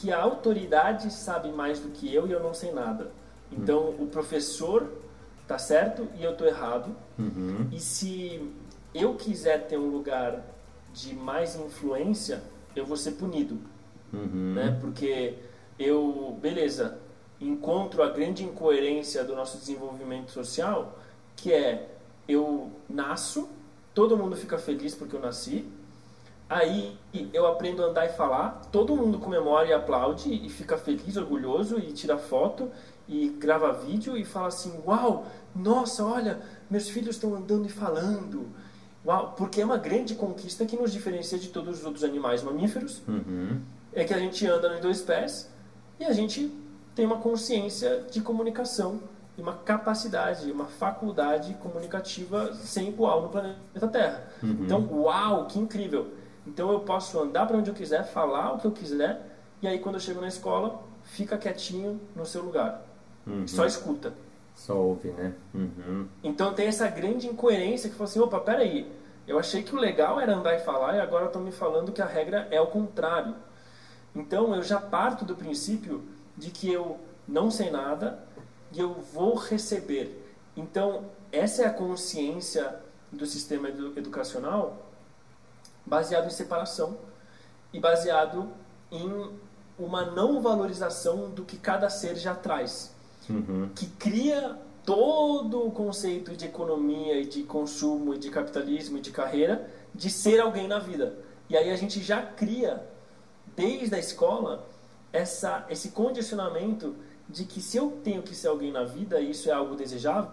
que 0.00 0.12
a 0.12 0.22
autoridade 0.22 1.12
sabe 1.12 1.50
mais 1.50 1.80
do 1.80 1.88
que 1.90 2.12
eu 2.12 2.26
e 2.26 2.32
eu 2.32 2.40
não 2.40 2.54
sei 2.54 2.72
nada. 2.72 3.10
Então, 3.50 3.86
uhum. 3.86 4.04
o 4.04 4.06
professor 4.06 4.88
tá 5.46 5.58
certo 5.58 6.06
e 6.16 6.22
eu 6.22 6.36
tô 6.36 6.44
errado. 6.44 6.94
Uhum. 7.18 7.68
E 7.72 7.80
se 7.80 8.48
eu 8.94 9.14
quiser 9.14 9.66
ter 9.66 9.76
um 9.76 9.90
lugar 9.90 10.44
de 10.92 11.14
mais 11.14 11.56
influência, 11.56 12.42
eu 12.76 12.86
vou 12.86 12.96
ser 12.96 13.12
punido. 13.12 13.58
Uhum. 14.12 14.54
Né? 14.54 14.78
Porque 14.80 15.34
eu, 15.78 16.38
beleza, 16.40 16.98
encontro 17.40 18.02
a 18.02 18.10
grande 18.10 18.44
incoerência 18.44 19.24
do 19.24 19.34
nosso 19.34 19.58
desenvolvimento 19.58 20.30
social, 20.30 20.98
que 21.34 21.52
é 21.52 21.88
eu 22.28 22.70
nasço, 22.88 23.48
todo 23.94 24.16
mundo 24.16 24.36
fica 24.36 24.58
feliz 24.58 24.94
porque 24.94 25.16
eu 25.16 25.20
nasci, 25.20 25.64
aí 26.48 26.96
eu 27.32 27.46
aprendo 27.46 27.82
a 27.82 27.86
andar 27.86 28.06
e 28.06 28.10
falar, 28.10 28.62
todo 28.72 28.96
mundo 28.96 29.18
comemora 29.18 29.68
e 29.68 29.72
aplaude 29.72 30.32
e 30.32 30.48
fica 30.48 30.78
feliz, 30.78 31.16
orgulhoso 31.16 31.78
e 31.78 31.92
tira 31.92 32.16
foto 32.16 32.70
e 33.08 33.28
grava 33.28 33.72
vídeo 33.72 34.16
e 34.16 34.24
fala 34.24 34.48
assim: 34.48 34.80
Uau, 34.86 35.26
nossa, 35.54 36.04
olha, 36.04 36.40
meus 36.70 36.88
filhos 36.88 37.16
estão 37.16 37.34
andando 37.34 37.66
e 37.66 37.70
falando. 37.70 38.46
Uau, 39.06 39.34
porque 39.36 39.60
é 39.60 39.64
uma 39.64 39.78
grande 39.78 40.14
conquista 40.14 40.66
que 40.66 40.76
nos 40.76 40.92
diferencia 40.92 41.38
de 41.38 41.48
todos 41.48 41.80
os 41.80 41.84
outros 41.84 42.04
animais 42.04 42.42
mamíferos. 42.42 43.02
Uhum. 43.06 43.60
É 43.92 44.04
que 44.04 44.12
a 44.12 44.18
gente 44.18 44.46
anda 44.46 44.76
em 44.76 44.80
dois 44.80 45.00
pés 45.00 45.50
e 45.98 46.04
a 46.04 46.12
gente 46.12 46.52
tem 46.94 47.06
uma 47.06 47.16
consciência 47.16 48.04
de 48.10 48.20
comunicação 48.20 49.00
e 49.36 49.40
uma 49.40 49.54
capacidade, 49.54 50.50
uma 50.50 50.66
faculdade 50.66 51.54
comunicativa 51.54 52.52
sem 52.54 52.88
igual 52.88 53.22
no 53.22 53.28
planeta 53.28 53.88
Terra. 53.90 54.28
Uhum. 54.42 54.58
Então, 54.60 54.88
uau, 54.92 55.46
que 55.46 55.58
incrível! 55.58 56.17
Então 56.48 56.72
eu 56.72 56.80
posso 56.80 57.20
andar 57.20 57.46
para 57.46 57.58
onde 57.58 57.68
eu 57.68 57.74
quiser, 57.74 58.04
falar 58.04 58.54
o 58.54 58.58
que 58.58 58.66
eu 58.66 58.72
quiser, 58.72 59.20
e 59.60 59.68
aí 59.68 59.78
quando 59.78 59.96
eu 59.96 60.00
chego 60.00 60.20
na 60.20 60.28
escola, 60.28 60.82
fica 61.04 61.36
quietinho 61.36 62.00
no 62.16 62.24
seu 62.24 62.42
lugar. 62.42 62.82
Uhum. 63.26 63.46
Só 63.46 63.66
escuta. 63.66 64.14
Só 64.54 64.74
ouve, 64.74 65.10
né? 65.10 65.34
Uhum. 65.54 66.08
Então 66.24 66.54
tem 66.54 66.66
essa 66.66 66.88
grande 66.88 67.26
incoerência 67.26 67.90
que 67.90 67.94
fala 67.94 68.08
assim, 68.08 68.18
opa, 68.18 68.40
peraí, 68.40 68.90
eu 69.26 69.38
achei 69.38 69.62
que 69.62 69.74
o 69.74 69.78
legal 69.78 70.18
era 70.18 70.34
andar 70.34 70.54
e 70.54 70.60
falar 70.60 70.96
e 70.96 71.00
agora 71.00 71.26
estão 71.26 71.42
me 71.42 71.52
falando 71.52 71.92
que 71.92 72.00
a 72.00 72.06
regra 72.06 72.48
é 72.50 72.58
o 72.58 72.66
contrário. 72.66 73.34
Então 74.16 74.54
eu 74.54 74.62
já 74.62 74.80
parto 74.80 75.26
do 75.26 75.36
princípio 75.36 76.02
de 76.34 76.50
que 76.50 76.72
eu 76.72 76.98
não 77.26 77.50
sei 77.50 77.70
nada 77.70 78.18
e 78.72 78.80
eu 78.80 78.94
vou 78.94 79.34
receber. 79.34 80.34
Então 80.56 81.04
essa 81.30 81.62
é 81.62 81.66
a 81.66 81.70
consciência 81.70 82.74
do 83.12 83.26
sistema 83.26 83.68
educacional 83.68 84.87
baseado 85.88 86.26
em 86.26 86.30
separação 86.30 86.96
e 87.72 87.80
baseado 87.80 88.48
em 88.90 89.30
uma 89.78 90.04
não 90.04 90.40
valorização 90.40 91.30
do 91.30 91.44
que 91.44 91.56
cada 91.56 91.88
ser 91.88 92.16
já 92.16 92.34
traz 92.34 92.96
uhum. 93.30 93.68
que 93.74 93.86
cria 93.86 94.56
todo 94.84 95.66
o 95.66 95.70
conceito 95.70 96.34
de 96.36 96.46
economia 96.46 97.20
e 97.20 97.26
de 97.26 97.42
consumo 97.42 98.14
e 98.14 98.18
de 98.18 98.30
capitalismo 98.30 98.98
e 98.98 99.00
de 99.00 99.10
carreira 99.10 99.68
de 99.94 100.10
ser 100.10 100.40
alguém 100.40 100.66
na 100.66 100.78
vida. 100.78 101.18
E 101.48 101.56
aí 101.56 101.70
a 101.70 101.76
gente 101.76 102.00
já 102.02 102.22
cria, 102.22 102.86
desde 103.54 103.94
a 103.94 103.98
escola, 103.98 104.66
essa, 105.12 105.66
esse 105.68 105.90
condicionamento 105.90 106.94
de 107.28 107.44
que 107.44 107.60
se 107.60 107.76
eu 107.76 107.98
tenho 108.02 108.22
que 108.22 108.34
ser 108.34 108.48
alguém 108.48 108.72
na 108.72 108.84
vida 108.84 109.20
e 109.20 109.30
isso 109.30 109.50
é 109.50 109.52
algo 109.52 109.76
desejável, 109.76 110.32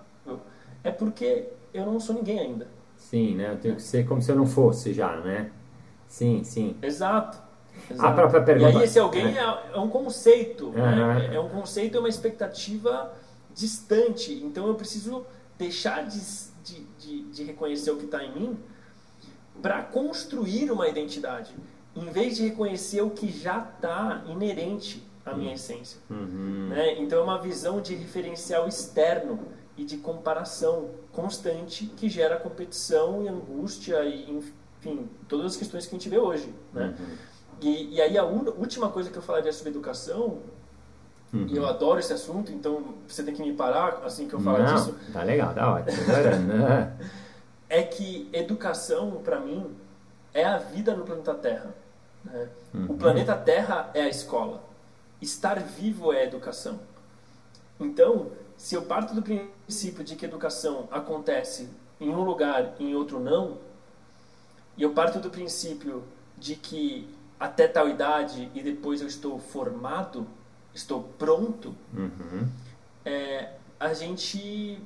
é 0.83 0.91
porque 0.91 1.49
eu 1.73 1.85
não 1.85 1.99
sou 1.99 2.15
ninguém 2.15 2.39
ainda. 2.39 2.67
Sim, 3.15 3.35
né? 3.35 3.51
Eu 3.53 3.57
tenho 3.57 3.75
que 3.77 3.81
ser 3.81 4.05
como 4.05 4.21
se 4.21 4.29
eu 4.29 4.35
não 4.35 4.45
fosse 4.45 4.91
já, 4.91 5.15
né? 5.21 5.49
Sim, 6.05 6.43
sim. 6.43 6.75
Exato. 6.81 7.41
Exato. 7.89 8.09
A 8.09 8.11
própria 8.11 8.41
pergunta. 8.41 8.73
E 8.73 8.75
aí 8.75 8.83
esse 8.83 8.99
alguém 8.99 9.37
é, 9.37 9.71
é 9.73 9.79
um 9.79 9.87
conceito, 9.87 10.65
uhum. 10.65 10.73
né? 10.73 11.33
é, 11.33 11.39
um 11.39 11.47
conceito, 11.47 11.95
é 11.95 11.99
uma 12.01 12.09
expectativa 12.09 13.13
distante. 13.53 14.33
Então 14.43 14.67
eu 14.67 14.75
preciso 14.75 15.25
deixar 15.57 16.05
de, 16.05 16.19
de, 16.61 16.83
de, 16.99 17.23
de 17.31 17.43
reconhecer 17.45 17.89
o 17.91 17.95
que 17.95 18.03
está 18.03 18.21
em 18.21 18.33
mim 18.33 18.57
para 19.61 19.81
construir 19.81 20.69
uma 20.69 20.89
identidade, 20.89 21.55
em 21.95 22.09
vez 22.11 22.35
de 22.35 22.43
reconhecer 22.49 23.01
o 23.01 23.11
que 23.11 23.31
já 23.31 23.59
está 23.59 24.25
inerente 24.27 25.01
à 25.25 25.33
minha 25.33 25.51
uhum. 25.51 25.55
essência. 25.55 26.01
Uhum. 26.09 26.67
Né? 26.67 26.99
Então 26.99 27.19
é 27.19 27.23
uma 27.23 27.39
visão 27.39 27.79
de 27.79 27.95
referencial 27.95 28.67
externo 28.67 29.39
e 29.77 29.85
de 29.85 29.95
comparação 29.95 30.89
constante 31.15 31.85
que 31.85 32.09
gera 32.09 32.37
competição 32.37 33.23
e 33.23 33.27
angústia 33.27 34.03
e 34.03 34.29
enfim 34.29 35.09
todas 35.27 35.47
as 35.47 35.57
questões 35.57 35.85
que 35.85 35.95
a 35.95 35.97
gente 35.97 36.09
vê 36.09 36.19
hoje, 36.19 36.53
né? 36.73 36.93
Uhum. 36.99 37.05
E, 37.61 37.95
e 37.95 38.01
aí 38.01 38.17
a 38.17 38.25
última 38.25 38.89
coisa 38.89 39.09
que 39.09 39.17
eu 39.17 39.21
falaria 39.21 39.51
sobre 39.53 39.71
educação, 39.71 40.39
uhum. 41.33 41.47
e 41.47 41.55
eu 41.55 41.65
adoro 41.65 41.99
esse 41.99 42.11
assunto, 42.11 42.51
então 42.51 42.95
você 43.07 43.23
tem 43.23 43.33
que 43.33 43.41
me 43.41 43.53
parar 43.53 44.01
assim 44.03 44.27
que 44.27 44.33
eu 44.33 44.41
falar 44.41 44.59
Não, 44.59 44.75
disso. 44.75 44.95
Tá 45.13 45.23
legal, 45.23 45.53
tá 45.53 45.73
ótimo. 45.73 45.97
é 47.69 47.81
que 47.81 48.29
educação, 48.33 49.21
para 49.23 49.39
mim, 49.39 49.73
é 50.33 50.43
a 50.43 50.57
vida 50.57 50.93
no 50.93 51.05
planeta 51.05 51.33
Terra. 51.33 51.73
Né? 52.25 52.49
Uhum. 52.73 52.85
O 52.89 52.97
planeta 52.97 53.35
Terra 53.35 53.89
é 53.93 54.01
a 54.01 54.09
escola. 54.09 54.61
Estar 55.21 55.59
vivo 55.59 56.11
é 56.11 56.19
a 56.19 56.23
educação. 56.25 56.79
Então, 57.79 58.31
se 58.57 58.75
eu 58.75 58.83
parto 58.83 59.13
do 59.13 59.21
princípio 59.21 60.03
de 60.03 60.15
que 60.15 60.25
educação 60.25 60.87
acontece 60.91 61.69
em 61.99 62.09
um 62.09 62.23
lugar 62.23 62.75
e 62.79 62.85
em 62.85 62.95
outro 62.95 63.19
não, 63.19 63.57
e 64.77 64.83
eu 64.83 64.93
parto 64.93 65.19
do 65.19 65.29
princípio 65.29 66.03
de 66.37 66.55
que 66.55 67.07
até 67.39 67.67
tal 67.67 67.87
idade 67.89 68.49
e 68.53 68.61
depois 68.61 69.01
eu 69.01 69.07
estou 69.07 69.39
formado, 69.39 70.27
estou 70.73 71.03
pronto, 71.17 71.75
uhum. 71.93 72.47
é, 73.05 73.53
a 73.79 73.93
gente 73.93 74.81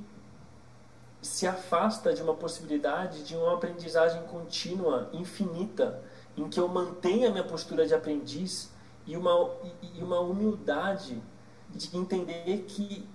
se 1.21 1.45
afasta 1.45 2.13
de 2.13 2.21
uma 2.21 2.33
possibilidade 2.33 3.23
de 3.23 3.35
uma 3.35 3.53
aprendizagem 3.55 4.21
contínua, 4.23 5.09
infinita, 5.11 6.01
em 6.37 6.47
que 6.47 6.59
eu 6.59 6.67
mantenha 6.67 7.27
a 7.27 7.31
minha 7.31 7.43
postura 7.43 7.85
de 7.85 7.93
aprendiz 7.93 8.71
e 9.05 9.17
uma, 9.17 9.51
e 9.81 10.01
uma 10.01 10.19
humildade 10.19 11.21
de 11.69 11.97
entender 11.97 12.65
que 12.67 13.05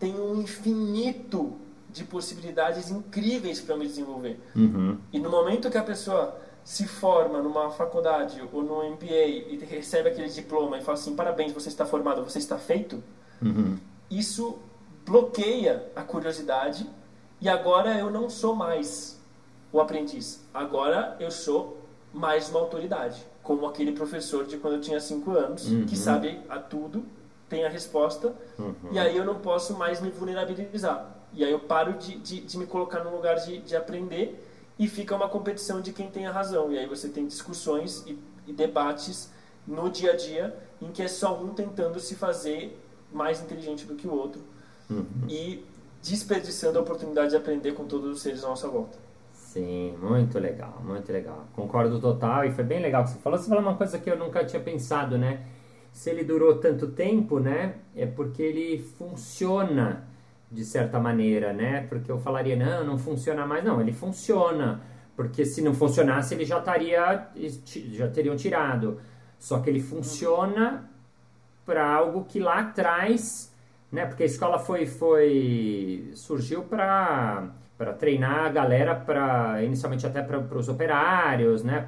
tem 0.00 0.18
um 0.18 0.40
infinito 0.40 1.58
de 1.90 2.04
possibilidades 2.04 2.90
incríveis 2.90 3.60
para 3.60 3.76
me 3.76 3.86
desenvolver. 3.86 4.40
Uhum. 4.56 4.96
E 5.12 5.18
no 5.18 5.28
momento 5.30 5.70
que 5.70 5.76
a 5.76 5.82
pessoa 5.82 6.40
se 6.64 6.86
forma 6.86 7.42
numa 7.42 7.70
faculdade 7.70 8.42
ou 8.52 8.62
no 8.62 8.82
MBA 8.90 9.26
e 9.26 9.58
recebe 9.68 10.08
aquele 10.08 10.28
diploma 10.28 10.78
e 10.78 10.82
fala 10.82 10.96
assim, 10.96 11.14
parabéns, 11.14 11.52
você 11.52 11.68
está 11.68 11.84
formado, 11.84 12.24
você 12.24 12.38
está 12.38 12.58
feito, 12.58 13.02
uhum. 13.42 13.76
isso 14.10 14.58
bloqueia 15.04 15.90
a 15.94 16.02
curiosidade 16.02 16.88
e 17.40 17.48
agora 17.48 17.98
eu 17.98 18.10
não 18.10 18.30
sou 18.30 18.54
mais 18.54 19.20
o 19.72 19.80
aprendiz. 19.80 20.46
Agora 20.52 21.16
eu 21.20 21.30
sou 21.30 21.78
mais 22.12 22.48
uma 22.50 22.60
autoridade, 22.60 23.24
como 23.42 23.66
aquele 23.66 23.92
professor 23.92 24.46
de 24.46 24.56
quando 24.56 24.74
eu 24.74 24.80
tinha 24.80 25.00
5 25.00 25.30
anos, 25.30 25.66
uhum. 25.70 25.86
que 25.86 25.96
sabe 25.96 26.40
a 26.48 26.58
tudo, 26.58 27.04
tem 27.50 27.66
a 27.66 27.68
resposta, 27.68 28.32
uhum. 28.58 28.74
e 28.92 28.98
aí 28.98 29.16
eu 29.16 29.24
não 29.24 29.40
posso 29.40 29.76
mais 29.76 30.00
me 30.00 30.08
vulnerabilizar. 30.08 31.16
E 31.34 31.44
aí 31.44 31.50
eu 31.50 31.58
paro 31.58 31.94
de, 31.94 32.16
de, 32.18 32.40
de 32.40 32.58
me 32.58 32.64
colocar 32.64 33.04
no 33.04 33.10
lugar 33.10 33.34
de, 33.34 33.58
de 33.58 33.76
aprender 33.76 34.46
e 34.78 34.88
fica 34.88 35.14
uma 35.14 35.28
competição 35.28 35.80
de 35.80 35.92
quem 35.92 36.08
tem 36.08 36.26
a 36.26 36.32
razão. 36.32 36.72
E 36.72 36.78
aí 36.78 36.86
você 36.86 37.08
tem 37.08 37.26
discussões 37.26 38.04
e, 38.06 38.18
e 38.46 38.52
debates 38.52 39.30
no 39.66 39.90
dia 39.90 40.12
a 40.12 40.16
dia 40.16 40.56
em 40.80 40.90
que 40.90 41.02
é 41.02 41.08
só 41.08 41.38
um 41.38 41.50
tentando 41.50 42.00
se 42.00 42.14
fazer 42.14 42.80
mais 43.12 43.42
inteligente 43.42 43.84
do 43.84 43.94
que 43.96 44.06
o 44.06 44.14
outro 44.14 44.40
uhum. 44.88 45.04
e 45.28 45.64
desperdiçando 46.02 46.78
a 46.78 46.82
oportunidade 46.82 47.30
de 47.30 47.36
aprender 47.36 47.72
com 47.72 47.84
todos 47.84 48.10
os 48.10 48.22
seres 48.22 48.42
à 48.44 48.48
nossa 48.48 48.68
volta. 48.68 48.96
Sim, 49.32 49.96
muito 50.00 50.38
legal, 50.38 50.80
muito 50.84 51.12
legal. 51.12 51.44
Concordo 51.54 52.00
total 52.00 52.44
e 52.44 52.52
foi 52.52 52.62
bem 52.62 52.80
legal 52.80 53.02
que 53.02 53.10
você 53.10 53.18
falou. 53.18 53.38
Você 53.38 53.48
falou 53.48 53.62
uma 53.64 53.74
coisa 53.74 53.98
que 53.98 54.08
eu 54.08 54.16
nunca 54.16 54.44
tinha 54.44 54.62
pensado, 54.62 55.18
né? 55.18 55.44
Se 55.92 56.10
ele 56.10 56.24
durou 56.24 56.56
tanto 56.58 56.88
tempo, 56.88 57.38
né? 57.38 57.76
É 57.94 58.06
porque 58.06 58.42
ele 58.42 58.78
funciona 58.98 60.08
de 60.50 60.64
certa 60.64 60.98
maneira, 60.98 61.52
né? 61.52 61.86
Porque 61.88 62.10
eu 62.10 62.18
falaria, 62.18 62.56
não, 62.56 62.84
não 62.84 62.98
funciona 62.98 63.46
mais. 63.46 63.64
Não, 63.64 63.80
ele 63.80 63.92
funciona. 63.92 64.80
Porque 65.16 65.44
se 65.44 65.62
não 65.62 65.74
funcionasse, 65.74 66.34
ele 66.34 66.44
já 66.44 66.58
estaria, 66.58 67.28
já 67.92 68.08
teriam 68.08 68.36
tirado. 68.36 69.00
Só 69.38 69.60
que 69.60 69.70
ele 69.70 69.80
funciona 69.80 70.90
para 71.64 71.86
algo 71.86 72.24
que 72.24 72.40
lá 72.40 72.60
atrás, 72.60 73.54
né? 73.92 74.06
Porque 74.06 74.22
a 74.22 74.26
escola 74.26 74.58
foi, 74.58 74.86
foi 74.86 76.10
surgiu 76.14 76.62
para 76.62 77.50
para 77.80 77.94
treinar 77.94 78.44
a 78.44 78.48
galera 78.50 78.94
para 78.94 79.64
inicialmente 79.64 80.06
até 80.06 80.20
para 80.20 80.58
os 80.58 80.68
operários, 80.68 81.64
né? 81.64 81.82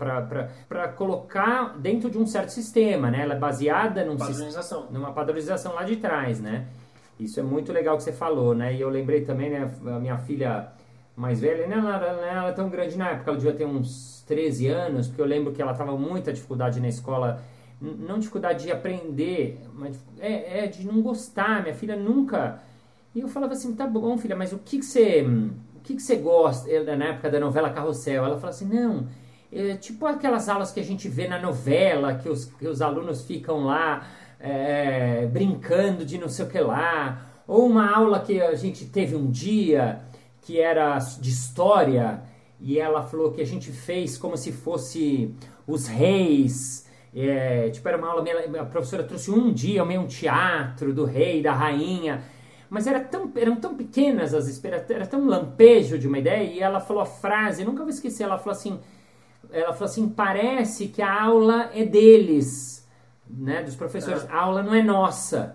Para 0.66 0.88
colocar 0.88 1.78
dentro 1.78 2.08
de 2.08 2.16
um 2.16 2.26
certo 2.26 2.49
sistema, 2.49 3.11
né? 3.11 3.20
Ela 3.20 3.34
é 3.34 3.38
baseada 3.38 4.02
num 4.02 4.16
padronização. 4.16 4.87
numa 4.90 5.12
padronização 5.12 5.75
lá 5.75 5.82
de 5.82 5.96
trás, 5.96 6.40
né? 6.40 6.68
Isso 7.20 7.38
é 7.38 7.42
muito 7.42 7.75
legal 7.75 7.99
que 7.99 8.04
você 8.04 8.12
falou, 8.12 8.54
né? 8.54 8.75
E 8.75 8.80
eu 8.80 8.88
lembrei 8.88 9.20
também, 9.20 9.50
né? 9.50 9.70
A 9.84 9.99
minha 9.99 10.16
filha 10.16 10.68
mais 11.14 11.38
velha, 11.38 11.66
né? 11.66 11.76
ela, 11.76 11.96
ela, 11.96 12.26
ela 12.26 12.49
é 12.49 12.52
tão 12.52 12.70
grande 12.70 12.96
na 12.96 13.11
época, 13.11 13.30
ela 13.30 13.38
devia 13.38 13.52
ter 13.52 13.66
uns 13.66 14.25
13 14.26 14.68
anos, 14.68 15.08
porque 15.08 15.20
eu 15.20 15.26
lembro 15.26 15.52
que 15.52 15.61
ela 15.61 15.75
tava 15.75 15.94
muita 15.94 16.32
dificuldade 16.32 16.80
na 16.80 16.88
escola 16.88 17.42
não 17.78 18.18
dificuldade 18.18 18.64
de 18.64 18.72
aprender, 18.72 19.61
mas 19.75 20.02
é, 20.18 20.64
é, 20.64 20.66
de 20.68 20.87
não 20.87 21.02
gostar. 21.02 21.61
Minha 21.61 21.75
filha 21.75 21.96
nunca. 21.96 22.62
E 23.14 23.20
eu 23.20 23.28
falava 23.28 23.52
assim: 23.52 23.75
tá 23.75 23.87
bom, 23.87 24.16
filha, 24.16 24.34
mas 24.34 24.54
o 24.54 24.58
que, 24.58 24.78
que 24.78 24.84
você. 24.87 25.22
Que, 25.83 25.95
que 25.95 26.03
você 26.03 26.17
gosta? 26.17 26.69
Na 26.97 27.07
época 27.07 27.31
da 27.31 27.41
novela 27.41 27.71
Carrossel, 27.71 28.25
ela 28.25 28.37
falou 28.37 28.51
assim: 28.51 28.67
não, 28.67 29.09
é, 29.53 29.75
tipo 29.77 30.07
aquelas 30.07 30.49
aulas 30.49 30.73
que 30.73 30.81
a 30.81 30.85
gente 30.85 31.09
vê 31.09 31.29
na 31.29 31.39
novela, 31.39 32.15
que 32.15 32.29
os, 32.29 32.47
que 32.47 32.67
os 32.67 32.81
alunos 32.81 33.25
ficam 33.25 33.65
lá 33.65 34.07
é, 34.41 35.27
brincando 35.27 36.05
de 36.05 36.19
não 36.19 36.29
sei 36.29 36.45
o 36.47 36.49
que 36.49 36.59
lá. 36.59 37.29
Ou 37.47 37.67
uma 37.67 37.95
aula 37.95 38.21
que 38.21 38.41
a 38.41 38.55
gente 38.55 38.87
teve 38.87 39.15
um 39.15 39.31
dia 39.31 40.01
que 40.41 40.61
era 40.61 40.99
de 40.99 41.31
história 41.31 42.23
e 42.61 42.79
ela 42.79 43.03
falou 43.03 43.33
que 43.33 43.41
a 43.41 43.47
gente 43.47 43.71
fez 43.71 44.17
como 44.17 44.37
se 44.37 44.53
fosse 44.53 45.35
os 45.67 45.87
reis. 45.87 46.87
É, 47.15 47.69
tipo, 47.71 47.87
era 47.89 47.99
uma 47.99 48.09
aula, 48.09 48.25
a 48.61 48.65
professora 48.65 49.03
trouxe 49.03 49.31
um 49.31 49.53
dia 49.53 49.85
meio 49.85 50.01
um 50.01 50.07
teatro 50.07 50.95
do 50.95 51.05
rei, 51.05 51.43
da 51.43 51.53
rainha, 51.53 52.23
mas 52.73 52.87
era 52.87 53.00
tão, 53.00 53.31
eram 53.37 53.57
tão 53.57 53.75
pequenas 53.75 54.33
as 54.33 54.49
esperas, 54.49 54.88
era 54.88 55.07
tão 55.07 55.26
lampejo 55.26 55.99
de 55.99 56.09
uma 56.09 56.19
ideia, 56.19 56.50
e 56.50 56.59
ela 56.59 56.81
falou 56.81 57.02
a 57.02 57.07
frase, 57.07 57.67
nunca 57.67 57.83
vou 57.83 57.91
esquecer, 57.91 58.23
ela 58.23 58.38
falou 58.38 58.52
assim, 58.52 58.81
ela 59.50 59.75
falou 59.75 59.85
assim, 59.85 60.09
parece 60.09 60.88
que 60.88 61.02
a 61.02 61.23
aula 61.23 61.69
é 61.75 61.85
deles, 61.85 62.88
né, 63.29 63.62
dos 63.62 63.76
professores, 63.76 64.25
é. 64.25 64.33
a 64.33 64.41
aula 64.41 64.62
não 64.62 64.75
é 64.75 64.83
nossa. 64.83 65.55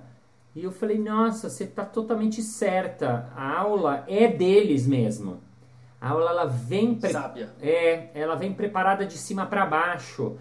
E 0.56 0.64
eu 0.64 0.72
falei, 0.72 1.00
nossa, 1.00 1.50
você 1.50 1.64
está 1.64 1.84
totalmente 1.84 2.44
certa, 2.44 3.32
a 3.36 3.62
aula 3.62 4.04
é 4.08 4.28
deles 4.28 4.86
mesmo. 4.86 5.40
A 6.00 6.10
aula 6.12 6.30
ela 6.30 6.46
vem 6.46 6.94
pre... 6.94 7.10
Sábia. 7.10 7.50
É, 7.60 8.10
ela 8.14 8.36
vem 8.36 8.54
preparada 8.54 9.08
de 9.08 9.18
cima 9.18 9.48
para 9.48 9.66
baixo. 9.66 10.38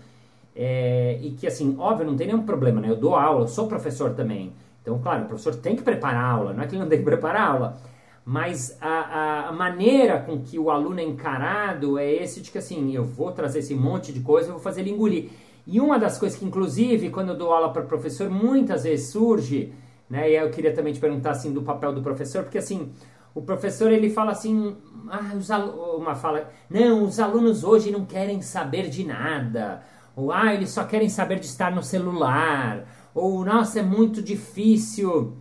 É, 0.55 1.19
e 1.23 1.31
que 1.31 1.47
assim, 1.47 1.75
óbvio, 1.79 2.07
não 2.07 2.17
tem 2.17 2.27
nenhum 2.27 2.45
problema, 2.45 2.83
né? 2.83 2.91
Eu 2.91 2.97
dou 2.97 3.17
aula, 3.17 3.45
eu 3.45 3.49
sou 3.49 3.67
professor 3.67 4.13
também. 4.15 4.53
Então, 4.87 5.01
claro, 5.01 5.25
o 5.25 5.27
professor 5.27 5.57
tem 5.57 5.75
que 5.75 5.83
preparar 5.83 6.23
a 6.23 6.31
aula, 6.31 6.53
não 6.53 6.63
é 6.63 6.67
que 6.69 6.77
ele 6.77 6.83
não 6.83 6.89
tem 6.89 7.01
que 7.01 7.05
preparar 7.05 7.43
a 7.43 7.51
aula. 7.51 7.77
Mas 8.25 8.79
a, 8.81 9.49
a, 9.49 9.53
maneira 9.53 10.21
com 10.21 10.41
que 10.41 10.61
o 10.61 10.71
aluno 10.71 11.01
é 11.01 11.03
encarado 11.03 11.99
é 11.99 12.09
esse 12.09 12.41
de 12.41 12.53
que 12.53 12.59
assim, 12.59 12.95
eu 12.95 13.03
vou 13.03 13.33
trazer 13.33 13.59
esse 13.59 13.75
monte 13.75 14.13
de 14.13 14.21
coisa, 14.21 14.49
eu 14.49 14.53
vou 14.53 14.63
fazer 14.63 14.83
ele 14.83 14.91
engolir. 14.91 15.31
E 15.67 15.81
uma 15.81 15.99
das 15.99 16.19
coisas 16.19 16.39
que, 16.39 16.45
inclusive, 16.45 17.11
quando 17.11 17.31
eu 17.31 17.37
dou 17.37 17.53
aula 17.53 17.73
para 17.73 17.83
professor, 17.83 18.31
muitas 18.31 18.85
vezes 18.85 19.11
surge, 19.11 19.73
né? 20.09 20.31
E 20.31 20.37
eu 20.37 20.51
queria 20.51 20.73
também 20.73 20.93
te 20.93 21.01
perguntar 21.01 21.33
assim 21.33 21.53
do 21.53 21.63
papel 21.63 21.93
do 21.93 22.01
professor, 22.01 22.45
porque 22.45 22.59
assim, 22.59 22.93
o 23.35 23.43
professor 23.43 23.91
ele 23.91 24.09
fala 24.09 24.31
assim, 24.31 24.77
ah, 25.11 25.33
os 25.37 25.51
uma 25.51 26.15
fala, 26.15 26.49
não, 26.71 27.03
os 27.03 27.19
alunos 27.19 27.65
hoje 27.65 27.91
não 27.91 28.05
querem 28.05 28.41
saber 28.41 28.89
de 28.89 29.05
nada, 29.05 29.83
ou 30.15 30.31
ah, 30.31 30.55
eles 30.55 30.71
só 30.71 30.85
querem 30.85 31.09
saber 31.09 31.41
de 31.41 31.47
estar 31.47 31.75
no 31.75 31.83
celular, 31.83 32.87
ou 33.17 33.43
nossa, 33.43 33.81
é 33.81 33.83
muito 33.83 34.21
difícil 34.21 35.33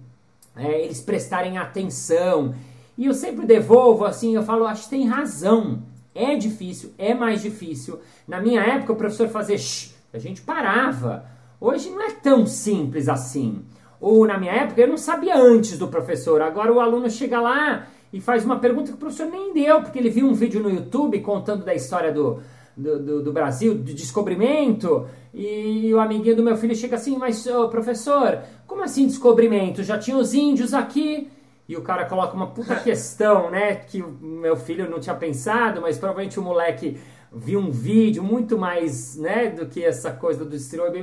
é, 0.55 0.81
eles 0.81 1.01
prestarem 1.01 1.57
atenção. 1.57 2.55
E 2.97 3.05
eu 3.05 3.13
sempre 3.13 3.45
devolvo 3.45 4.05
assim, 4.05 4.33
eu 4.33 4.43
falo, 4.43 4.65
acho 4.65 4.85
que 4.85 4.91
tem 4.91 5.05
razão. 5.05 5.83
É 6.15 6.37
difícil, 6.37 6.93
é 6.97 7.13
mais 7.13 7.41
difícil. 7.41 7.99
Na 8.25 8.39
minha 8.39 8.61
época 8.61 8.93
o 8.93 8.95
professor 8.95 9.27
fazia 9.27 9.57
shh, 9.57 9.93
a 10.13 10.17
gente 10.17 10.41
parava. 10.41 11.25
Hoje 11.59 11.89
não 11.89 12.01
é 12.01 12.11
tão 12.11 12.45
simples 12.45 13.09
assim. 13.09 13.61
Ou 13.99 14.25
na 14.25 14.37
minha 14.37 14.53
época 14.53 14.79
eu 14.79 14.87
não 14.87 14.97
sabia 14.97 15.37
antes 15.37 15.77
do 15.77 15.89
professor. 15.89 16.41
Agora 16.41 16.71
o 16.71 16.79
aluno 16.79 17.09
chega 17.09 17.41
lá 17.41 17.87
e 18.13 18.21
faz 18.21 18.45
uma 18.45 18.57
pergunta 18.57 18.87
que 18.87 18.95
o 18.95 18.99
professor 18.99 19.25
nem 19.25 19.53
deu, 19.53 19.81
porque 19.81 19.99
ele 19.99 20.09
viu 20.09 20.25
um 20.25 20.33
vídeo 20.33 20.63
no 20.63 20.69
YouTube 20.69 21.19
contando 21.19 21.65
da 21.65 21.75
história 21.75 22.13
do, 22.13 22.41
do, 22.75 22.99
do, 22.99 23.23
do 23.23 23.33
Brasil, 23.33 23.73
do 23.75 23.93
descobrimento, 23.93 25.07
e 25.33 25.93
o 25.93 25.99
amiguinho 25.99 26.35
do 26.35 26.43
meu 26.43 26.55
filho 26.57 26.75
chega 26.75 26.95
assim, 26.95 27.17
mas 27.17 27.45
oh, 27.47 27.69
professor, 27.69 28.39
como 28.65 28.83
assim 28.83 29.05
descobrimento? 29.05 29.83
Já 29.83 29.97
tinha 29.97 30.17
os 30.17 30.33
índios 30.33 30.73
aqui? 30.73 31.29
E 31.67 31.75
o 31.75 31.81
cara 31.81 32.05
coloca 32.05 32.35
uma 32.35 32.47
puta 32.47 32.75
questão, 32.81 33.49
né? 33.49 33.75
Que 33.75 34.01
o 34.01 34.09
meu 34.21 34.55
filho 34.55 34.89
não 34.89 34.99
tinha 34.99 35.15
pensado, 35.15 35.81
mas 35.81 35.97
provavelmente 35.97 36.39
o 36.39 36.43
moleque 36.43 36.97
viu 37.35 37.59
um 37.59 37.69
vídeo 37.69 38.23
muito 38.23 38.57
mais, 38.57 39.17
né, 39.17 39.49
do 39.49 39.65
que 39.65 39.83
essa 39.83 40.11
coisa 40.11 40.45
do 40.45 40.51
destroço. 40.51 40.93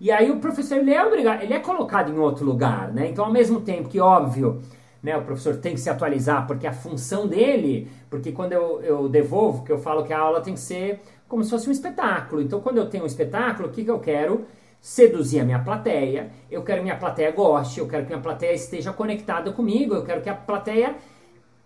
E 0.00 0.10
aí 0.10 0.30
o 0.30 0.38
professor 0.38 0.76
ele 0.76 0.92
é 0.92 1.04
obrigado, 1.04 1.42
ele 1.42 1.54
é 1.54 1.58
colocado 1.58 2.12
em 2.12 2.18
outro 2.18 2.44
lugar, 2.44 2.92
né? 2.92 3.08
Então 3.08 3.24
ao 3.24 3.32
mesmo 3.32 3.60
tempo 3.60 3.88
que 3.88 3.98
óbvio, 3.98 4.60
né, 5.02 5.16
o 5.16 5.22
professor 5.22 5.56
tem 5.56 5.74
que 5.74 5.80
se 5.80 5.88
atualizar 5.88 6.46
porque 6.46 6.66
a 6.66 6.72
função 6.72 7.26
dele, 7.26 7.90
porque 8.10 8.32
quando 8.32 8.52
eu, 8.52 8.80
eu 8.82 9.08
devolvo, 9.08 9.64
que 9.64 9.72
eu 9.72 9.78
falo 9.78 10.04
que 10.04 10.12
a 10.12 10.18
aula 10.18 10.40
tem 10.40 10.54
que 10.54 10.60
ser 10.60 11.00
como 11.28 11.44
se 11.44 11.50
fosse 11.50 11.68
um 11.68 11.72
espetáculo. 11.72 12.42
Então 12.42 12.60
quando 12.60 12.78
eu 12.78 12.88
tenho 12.88 13.04
um 13.04 13.06
espetáculo, 13.06 13.68
o 13.68 13.70
que, 13.70 13.84
que 13.84 13.90
eu 13.90 14.00
quero? 14.00 14.46
Seduzir 14.80 15.40
a 15.40 15.44
minha 15.44 15.58
plateia, 15.58 16.30
eu 16.50 16.62
quero 16.62 16.78
que 16.78 16.84
minha 16.84 16.96
plateia 16.96 17.30
goste, 17.32 17.80
eu 17.80 17.88
quero 17.88 18.04
que 18.04 18.10
minha 18.10 18.22
plateia 18.22 18.52
esteja 18.52 18.92
conectada 18.92 19.52
comigo, 19.52 19.94
eu 19.94 20.04
quero 20.04 20.22
que 20.22 20.28
a 20.28 20.34
plateia 20.34 20.94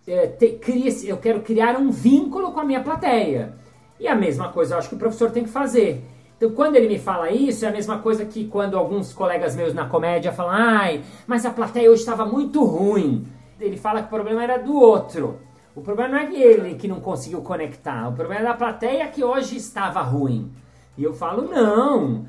é, 0.07 0.27
te, 0.27 0.53
crie, 0.53 0.89
eu 1.07 1.19
quero 1.19 1.43
criar 1.43 1.77
um 1.77 1.91
vínculo 1.91 2.53
com 2.53 2.61
a 2.61 2.65
minha 2.65 2.83
plateia. 2.83 3.55
E 4.01 4.09
a 4.09 4.15
mesma 4.15 4.49
coisa 4.49 4.75
eu 4.75 4.79
acho 4.79 4.89
que 4.89 4.95
o 4.95 4.99
professor 4.99 5.31
tem 5.31 5.45
que 5.45 5.51
fazer. 5.51 6.03
Então, 6.37 6.51
quando 6.51 6.75
ele 6.75 6.89
me 6.89 6.99
fala 6.99 7.31
isso, 7.31 7.65
é 7.65 7.69
a 7.69 7.71
mesma 7.71 7.99
coisa 7.99 8.25
que 8.25 8.49
quando 8.49 8.77
alguns 8.77 9.13
colegas 9.13 9.55
meus 9.55 9.73
na 9.73 9.87
comédia 9.87 10.33
falam, 10.33 10.53
ai, 10.53 11.05
mas 11.25 11.47
a 11.47 11.51
plateia 11.51 11.89
hoje 11.89 12.01
estava 12.01 12.27
muito 12.27 12.65
ruim. 12.65 13.25
Ele 13.61 13.77
fala 13.77 14.01
que 14.01 14.07
o 14.07 14.11
problema 14.11 14.43
era 14.43 14.57
do 14.59 14.75
outro. 14.75 15.39
O 15.75 15.81
problema 15.81 16.11
não 16.11 16.19
é 16.19 16.27
que 16.27 16.37
ele 16.37 16.75
que 16.75 16.87
não 16.87 17.01
conseguiu 17.01 17.41
conectar, 17.41 18.09
o 18.09 18.13
problema 18.13 18.43
é 18.43 18.45
da 18.45 18.55
plateia 18.55 19.09
que 19.09 19.25
hoje 19.25 19.57
estava 19.57 20.03
ruim. 20.03 20.53
E 20.99 21.03
eu 21.05 21.15
falo, 21.15 21.51
não, 21.51 22.27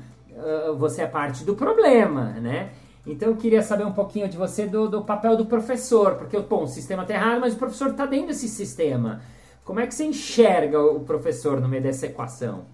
você 0.78 1.02
é 1.02 1.06
parte 1.06 1.44
do 1.44 1.54
problema, 1.54 2.30
né? 2.40 2.70
Então 3.06 3.28
eu 3.28 3.36
queria 3.36 3.62
saber 3.62 3.84
um 3.84 3.92
pouquinho 3.92 4.28
de 4.28 4.36
você 4.36 4.66
do, 4.66 4.88
do 4.88 5.02
papel 5.02 5.36
do 5.36 5.44
professor, 5.44 6.14
porque 6.14 6.38
bom, 6.40 6.62
o 6.62 6.68
sistema 6.68 7.02
está 7.02 7.14
errado, 7.14 7.40
mas 7.40 7.52
o 7.52 7.58
professor 7.58 7.90
está 7.90 8.06
dentro 8.06 8.28
desse 8.28 8.48
sistema. 8.48 9.20
Como 9.62 9.78
é 9.78 9.86
que 9.86 9.94
você 9.94 10.04
enxerga 10.04 10.80
o 10.80 11.00
professor 11.00 11.60
no 11.60 11.68
meio 11.68 11.82
dessa 11.82 12.06
equação? 12.06 12.64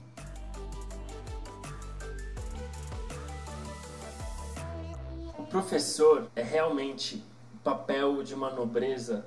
professor 5.50 6.28
é 6.36 6.42
realmente 6.42 7.22
o 7.54 7.58
papel 7.58 8.22
de 8.22 8.34
uma 8.34 8.50
nobreza 8.50 9.26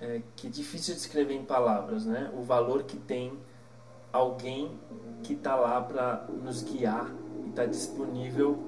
é, 0.00 0.22
que 0.34 0.46
é 0.46 0.50
difícil 0.50 0.94
de 0.94 1.00
escrever 1.00 1.34
em 1.34 1.44
palavras, 1.44 2.06
né? 2.06 2.30
O 2.36 2.42
valor 2.42 2.84
que 2.84 2.96
tem 2.96 3.38
alguém 4.12 4.78
que 5.22 5.34
está 5.34 5.54
lá 5.54 5.80
para 5.80 6.26
nos 6.42 6.62
guiar 6.62 7.10
e 7.44 7.50
está 7.50 7.66
disponível 7.66 8.58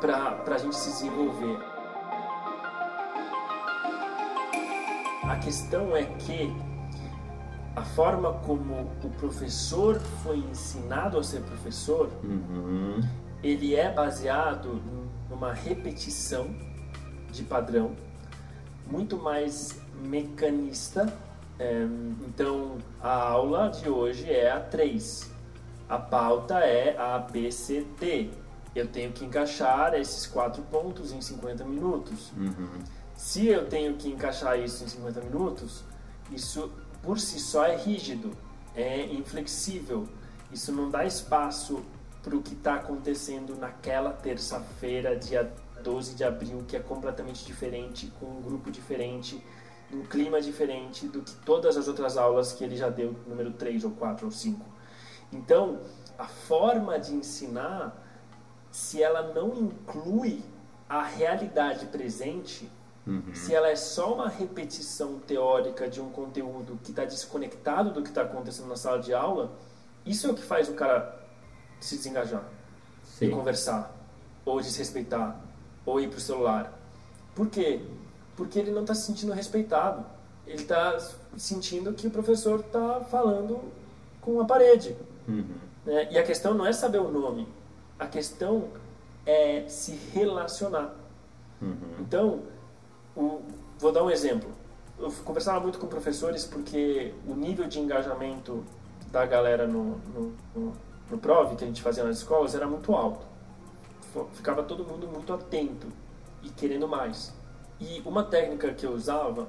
para 0.00 0.54
a 0.54 0.58
gente 0.58 0.76
se 0.76 0.90
desenvolver. 0.90 1.58
A 5.22 5.36
questão 5.36 5.96
é 5.96 6.04
que 6.04 6.52
a 7.74 7.82
forma 7.82 8.32
como 8.40 8.90
o 9.04 9.10
professor 9.18 10.00
foi 10.22 10.38
ensinado 10.38 11.18
a 11.18 11.22
ser 11.22 11.42
professor, 11.42 12.10
uhum. 12.22 13.00
ele 13.42 13.74
é 13.74 13.92
baseado 13.92 14.80
numa 15.28 15.52
repetição 15.52 16.48
de 17.30 17.42
padrão, 17.42 17.94
muito 18.86 19.16
mais 19.18 19.78
mecanista. 20.00 21.12
É, 21.58 21.86
então, 22.26 22.78
a 23.00 23.12
aula 23.12 23.68
de 23.68 23.88
hoje 23.88 24.30
é 24.30 24.50
a 24.50 24.60
3. 24.60 25.30
A 25.88 25.98
pauta 25.98 26.58
é 26.58 26.96
a 26.96 27.16
ABCD. 27.16 28.30
Eu 28.74 28.88
tenho 28.88 29.12
que 29.12 29.24
encaixar 29.24 29.94
esses 29.94 30.26
quatro 30.26 30.62
pontos 30.64 31.12
em 31.12 31.20
50 31.20 31.64
minutos. 31.64 32.32
Uhum. 32.36 32.80
Se 33.16 33.46
eu 33.46 33.66
tenho 33.66 33.94
que 33.94 34.08
encaixar 34.08 34.58
isso 34.58 34.84
em 34.84 34.88
50 34.88 35.20
minutos, 35.22 35.82
isso 36.30 36.70
por 37.02 37.18
si 37.18 37.40
só 37.40 37.64
é 37.64 37.76
rígido, 37.76 38.30
é 38.74 39.06
inflexível. 39.06 40.06
Isso 40.52 40.72
não 40.72 40.90
dá 40.90 41.04
espaço 41.04 41.82
para 42.22 42.36
o 42.36 42.42
que 42.42 42.54
está 42.54 42.74
acontecendo 42.74 43.56
naquela 43.56 44.10
terça-feira, 44.10 45.16
dia 45.16 45.50
12 45.82 46.14
de 46.14 46.24
abril, 46.24 46.64
que 46.66 46.76
é 46.76 46.80
completamente 46.80 47.44
diferente, 47.44 48.12
com 48.18 48.26
um 48.26 48.42
grupo 48.42 48.70
diferente, 48.70 49.42
um 49.92 50.02
clima 50.04 50.40
diferente 50.40 51.06
do 51.06 51.22
que 51.22 51.34
todas 51.36 51.76
as 51.76 51.88
outras 51.88 52.16
aulas 52.16 52.52
que 52.52 52.64
ele 52.64 52.76
já 52.76 52.88
deu, 52.88 53.14
número 53.26 53.52
3 53.52 53.84
ou 53.84 53.92
4 53.92 54.26
ou 54.26 54.32
5. 54.32 54.64
Então, 55.32 55.80
a 56.18 56.26
forma 56.26 56.98
de 56.98 57.14
ensinar, 57.14 57.96
se 58.70 59.02
ela 59.02 59.32
não 59.32 59.54
inclui 59.54 60.42
a 60.88 61.02
realidade 61.02 61.86
presente, 61.86 62.70
uhum. 63.06 63.34
se 63.34 63.54
ela 63.54 63.68
é 63.68 63.76
só 63.76 64.14
uma 64.14 64.28
repetição 64.28 65.18
teórica 65.18 65.88
de 65.88 66.00
um 66.00 66.10
conteúdo 66.10 66.78
que 66.82 66.90
está 66.90 67.04
desconectado 67.04 67.92
do 67.92 68.02
que 68.02 68.08
está 68.08 68.22
acontecendo 68.22 68.68
na 68.68 68.76
sala 68.76 68.98
de 68.98 69.12
aula, 69.12 69.52
isso 70.04 70.26
é 70.26 70.30
o 70.30 70.34
que 70.34 70.42
faz 70.42 70.68
o 70.68 70.74
cara 70.74 71.20
se 71.80 71.96
desengajar 71.96 72.44
Sim. 73.04 73.26
e 73.26 73.30
conversar, 73.30 73.94
ou 74.44 74.60
desrespeitar, 74.60 75.40
ou 75.84 76.00
ir 76.00 76.08
para 76.08 76.18
o 76.18 76.20
celular. 76.20 76.72
Por 77.34 77.48
quê? 77.48 77.84
Porque 78.36 78.58
ele 78.58 78.70
não 78.70 78.82
está 78.82 78.94
se 78.94 79.02
sentindo 79.02 79.32
respeitado. 79.32 80.04
Ele 80.46 80.62
está 80.62 80.98
sentindo 81.36 81.92
que 81.92 82.06
o 82.06 82.10
professor 82.10 82.60
está 82.60 83.00
falando 83.00 83.60
com 84.20 84.40
a 84.40 84.44
parede. 84.44 84.96
Uhum. 85.26 85.44
Né? 85.84 86.08
E 86.12 86.18
a 86.18 86.22
questão 86.22 86.54
não 86.54 86.66
é 86.66 86.72
saber 86.72 86.98
o 86.98 87.10
nome. 87.10 87.48
A 87.98 88.06
questão 88.06 88.68
é 89.24 89.64
se 89.68 89.92
relacionar. 90.12 90.94
Uhum. 91.60 91.76
Então, 92.00 92.42
o, 93.16 93.40
vou 93.78 93.92
dar 93.92 94.04
um 94.04 94.10
exemplo. 94.10 94.50
Eu 94.98 95.10
conversava 95.24 95.60
muito 95.60 95.78
com 95.78 95.86
professores 95.86 96.44
porque 96.44 97.12
o 97.26 97.34
nível 97.34 97.66
de 97.66 97.80
engajamento 97.80 98.64
da 99.10 99.26
galera 99.26 99.66
no, 99.66 99.98
no, 99.98 100.32
no, 100.54 100.72
no 101.10 101.18
PROV 101.18 101.56
que 101.56 101.64
a 101.64 101.66
gente 101.66 101.82
fazia 101.82 102.04
nas 102.04 102.18
escolas 102.18 102.54
era 102.54 102.66
muito 102.66 102.94
alto. 102.94 103.24
Ficava 104.32 104.62
todo 104.62 104.84
mundo 104.84 105.06
muito 105.06 105.32
atento 105.32 105.86
e 106.42 106.48
querendo 106.50 106.88
mais. 106.88 107.34
E 107.80 108.02
uma 108.04 108.24
técnica 108.24 108.72
que 108.72 108.86
eu 108.86 108.92
usava, 108.92 109.48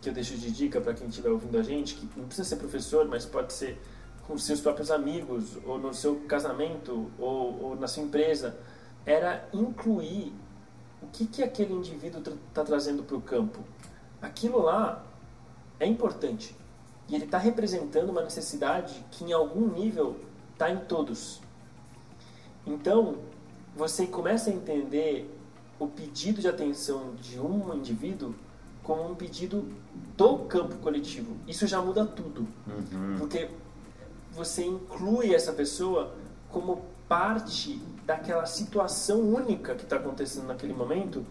que 0.00 0.08
eu 0.08 0.12
deixo 0.12 0.36
de 0.36 0.50
dica 0.50 0.80
para 0.80 0.94
quem 0.94 1.08
estiver 1.08 1.30
ouvindo 1.30 1.58
a 1.58 1.62
gente, 1.62 1.94
que 1.94 2.08
não 2.18 2.26
precisa 2.26 2.48
ser 2.48 2.56
professor, 2.56 3.06
mas 3.06 3.26
pode 3.26 3.52
ser 3.52 3.78
com 4.26 4.36
seus 4.38 4.60
próprios 4.60 4.90
amigos, 4.90 5.56
ou 5.64 5.78
no 5.78 5.94
seu 5.94 6.16
casamento, 6.20 7.10
ou, 7.18 7.62
ou 7.62 7.76
na 7.76 7.86
sua 7.86 8.02
empresa, 8.02 8.56
era 9.04 9.48
incluir 9.52 10.32
o 11.00 11.06
que, 11.06 11.26
que 11.26 11.42
aquele 11.42 11.72
indivíduo 11.72 12.20
está 12.48 12.64
trazendo 12.64 13.04
para 13.04 13.16
o 13.16 13.20
campo. 13.20 13.60
Aquilo 14.20 14.60
lá 14.60 15.04
é 15.78 15.86
importante. 15.86 16.56
E 17.08 17.14
ele 17.14 17.24
está 17.24 17.38
representando 17.38 18.10
uma 18.10 18.22
necessidade 18.22 19.04
que, 19.12 19.24
em 19.24 19.32
algum 19.32 19.68
nível, 19.68 20.16
está 20.52 20.70
em 20.70 20.78
todos. 20.78 21.40
Então, 22.66 23.18
você 23.76 24.06
começa 24.06 24.50
a 24.50 24.52
entender 24.52 25.30
o 25.78 25.86
pedido 25.86 26.40
de 26.40 26.48
atenção 26.48 27.14
de 27.20 27.38
um 27.38 27.74
indivíduo 27.74 28.34
como 28.82 29.10
um 29.10 29.14
pedido 29.14 29.68
do 30.16 30.38
campo 30.40 30.76
coletivo. 30.76 31.36
Isso 31.46 31.66
já 31.66 31.82
muda 31.82 32.04
tudo. 32.06 32.46
Uhum. 32.66 33.16
Porque 33.18 33.50
você 34.32 34.64
inclui 34.64 35.34
essa 35.34 35.52
pessoa 35.52 36.14
como 36.50 36.82
parte 37.08 37.80
daquela 38.04 38.46
situação 38.46 39.20
única 39.20 39.74
que 39.74 39.82
está 39.82 39.96
acontecendo 39.96 40.46
naquele 40.46 40.72
momento. 40.72 41.26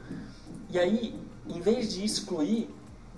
E 0.69 0.77
aí, 0.77 1.17
em 1.47 1.61
vez 1.61 1.93
de 1.93 2.03
excluir, 2.03 2.69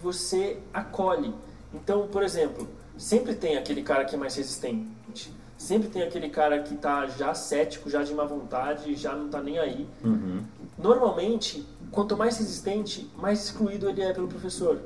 você 0.01 0.59
acolhe. 0.73 1.33
Então, 1.73 2.07
por 2.07 2.21
exemplo, 2.21 2.67
sempre 2.97 3.33
tem 3.33 3.57
aquele 3.57 3.81
cara 3.81 4.05
que 4.05 4.15
é 4.15 4.17
mais 4.17 4.35
resistente. 4.35 5.33
Sempre 5.57 5.89
tem 5.89 6.03
aquele 6.03 6.29
cara 6.29 6.61
que 6.61 6.75
está 6.75 7.07
já 7.07 7.33
cético, 7.33 7.89
já 7.89 8.03
de 8.03 8.13
má 8.13 8.25
vontade, 8.25 8.95
já 8.95 9.15
não 9.15 9.25
está 9.25 9.41
nem 9.41 9.57
aí. 9.57 9.87
Uhum. 10.03 10.43
Normalmente, 10.77 11.65
quanto 11.91 12.15
mais 12.15 12.37
resistente, 12.37 13.09
mais 13.17 13.45
excluído 13.45 13.89
ele 13.89 14.01
é 14.01 14.13
pelo 14.13 14.27
professor. 14.27 14.79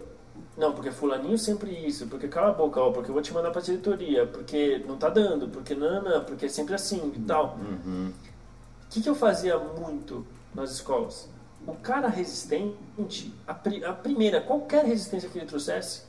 Não, 0.58 0.74
porque 0.74 0.92
fulaninho 0.92 1.38
sempre 1.38 1.72
isso, 1.72 2.08
porque 2.08 2.28
cala 2.28 2.50
a 2.50 2.54
boca, 2.54 2.80
ó, 2.80 2.92
porque 2.92 3.10
eu 3.10 3.14
vou 3.14 3.22
te 3.22 3.34
mandar 3.34 3.52
pra 3.52 3.62
diretoria, 3.62 4.26
porque 4.28 4.84
não 4.88 4.98
tá 4.98 5.10
dando, 5.10 5.50
porque 5.50 5.76
não, 5.76 6.24
porque 6.24 6.46
é 6.46 6.50
sempre 6.50 6.76
assim 6.76 7.12
e 7.16 7.20
tal. 7.22 7.58
O 7.58 7.90
uhum. 7.90 8.14
que, 8.90 9.02
que 9.02 9.10
eu 9.10 9.16
fazia 9.16 9.58
muito 9.58 10.26
nas 10.54 10.72
escolas? 10.72 11.30
O 11.66 11.74
cara 11.74 12.08
resistente, 12.08 13.34
a, 13.46 13.54
pri 13.54 13.84
a 13.84 13.94
primeira, 13.94 14.42
qualquer 14.42 14.86
resistência 14.86 15.30
que 15.30 15.38
ele 15.38 15.46
trouxesse, 15.46 16.04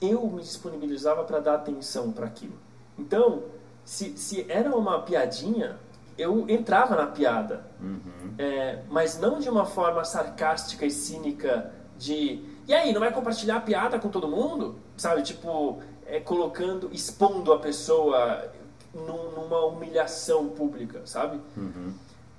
eu 0.00 0.26
me 0.26 0.40
disponibilizava 0.40 1.24
para 1.24 1.40
dar 1.40 1.54
atenção 1.54 2.12
para 2.12 2.26
aquilo. 2.26 2.56
Então, 2.98 3.42
se, 3.88 4.18
se 4.18 4.44
era 4.50 4.76
uma 4.76 5.00
piadinha, 5.00 5.78
eu 6.18 6.44
entrava 6.46 6.94
na 6.94 7.06
piada, 7.06 7.64
uhum. 7.80 8.34
é, 8.36 8.82
mas 8.90 9.18
não 9.18 9.38
de 9.38 9.48
uma 9.48 9.64
forma 9.64 10.04
sarcástica 10.04 10.84
e 10.84 10.90
cínica 10.90 11.72
de 11.96 12.44
e 12.66 12.74
aí, 12.74 12.92
não 12.92 13.00
vai 13.00 13.10
compartilhar 13.10 13.56
a 13.56 13.60
piada 13.60 13.98
com 13.98 14.10
todo 14.10 14.28
mundo? 14.28 14.78
Sabe, 14.94 15.22
tipo, 15.22 15.80
é, 16.04 16.20
colocando, 16.20 16.90
expondo 16.92 17.50
a 17.50 17.58
pessoa 17.58 18.52
num, 18.92 19.30
numa 19.30 19.64
humilhação 19.64 20.50
pública, 20.50 21.00
sabe? 21.06 21.40
Uhum. 21.56 21.94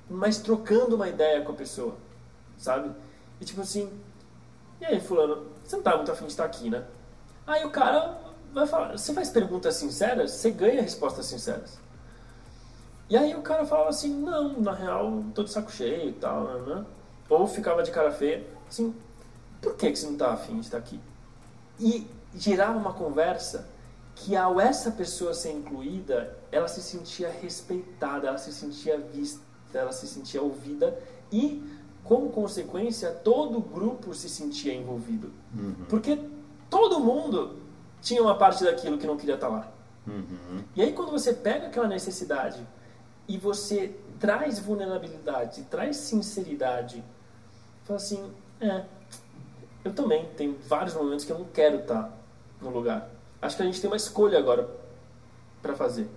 Mas 0.07 0.37
trocando 0.37 0.95
uma 0.95 1.09
ideia 1.09 1.41
com 1.41 1.51
a 1.51 1.55
pessoa, 1.55 1.95
sabe? 2.59 2.91
E 3.41 3.45
tipo 3.45 3.61
assim, 3.61 3.91
e 4.79 4.85
aí, 4.85 5.01
fulano, 5.01 5.47
você 5.63 5.77
não 5.77 5.81
tá 5.81 5.95
muito 5.95 6.11
afim 6.11 6.25
de 6.25 6.31
estar 6.31 6.45
aqui, 6.45 6.69
né? 6.69 6.85
Aí 7.47 7.65
o 7.65 7.71
cara 7.71 8.28
vai 8.53 8.67
falar, 8.67 8.97
você 8.97 9.13
faz 9.13 9.29
perguntas 9.29 9.75
sinceras, 9.75 10.31
você 10.31 10.51
ganha 10.51 10.81
respostas 10.81 11.25
sinceras. 11.25 11.79
E 13.09 13.17
aí 13.17 13.35
o 13.35 13.41
cara 13.41 13.65
falava 13.65 13.89
assim, 13.89 14.13
não, 14.13 14.59
na 14.59 14.71
real, 14.71 15.23
tô 15.33 15.43
de 15.43 15.51
saco 15.51 15.71
cheio 15.71 16.09
e 16.09 16.13
tal, 16.13 16.43
né? 16.61 16.85
Ou 17.27 17.47
ficava 17.47 17.81
de 17.81 17.91
cara 17.91 18.11
feia, 18.11 18.45
assim, 18.69 18.93
por 19.61 19.75
que, 19.75 19.91
que 19.91 19.97
você 19.97 20.05
não 20.05 20.13
está 20.13 20.31
afim 20.31 20.59
de 20.59 20.65
estar 20.65 20.77
aqui? 20.77 20.99
E 21.79 22.07
girava 22.35 22.77
uma 22.77 22.93
conversa 22.93 23.67
que 24.15 24.35
ao 24.35 24.59
essa 24.59 24.91
pessoa 24.91 25.33
ser 25.33 25.51
incluída, 25.51 26.37
ela 26.51 26.67
se 26.67 26.81
sentia 26.81 27.29
respeitada, 27.29 28.27
ela 28.27 28.37
se 28.37 28.51
sentia 28.51 28.97
vista, 28.97 29.41
ela 29.73 29.91
se 29.91 30.07
sentia 30.07 30.41
ouvida 30.41 30.99
e, 31.31 31.63
como 32.03 32.29
consequência, 32.29 33.11
todo 33.11 33.59
o 33.59 33.61
grupo 33.61 34.13
se 34.13 34.29
sentia 34.29 34.73
envolvido. 34.73 35.31
Uhum. 35.55 35.85
Porque 35.87 36.19
todo 36.69 36.99
mundo 36.99 37.57
tinha 38.01 38.21
uma 38.21 38.35
parte 38.35 38.63
daquilo 38.63 38.97
que 38.97 39.07
não 39.07 39.17
queria 39.17 39.35
estar 39.35 39.47
lá. 39.47 39.71
Uhum. 40.07 40.63
E 40.75 40.81
aí, 40.81 40.93
quando 40.93 41.11
você 41.11 41.33
pega 41.33 41.67
aquela 41.67 41.87
necessidade 41.87 42.65
e 43.27 43.37
você 43.37 43.95
traz 44.19 44.59
vulnerabilidade, 44.59 45.63
traz 45.63 45.97
sinceridade, 45.97 47.03
fala 47.85 47.97
assim: 47.97 48.31
é, 48.59 48.83
eu 49.83 49.93
também 49.93 50.25
tenho 50.37 50.57
vários 50.67 50.93
momentos 50.95 51.25
que 51.25 51.31
eu 51.31 51.39
não 51.39 51.45
quero 51.45 51.79
estar 51.79 52.11
no 52.61 52.69
lugar. 52.69 53.09
Acho 53.41 53.55
que 53.55 53.63
a 53.63 53.65
gente 53.65 53.79
tem 53.79 53.89
uma 53.89 53.97
escolha 53.97 54.37
agora 54.37 54.69
para 55.61 55.75
fazer. 55.75 56.09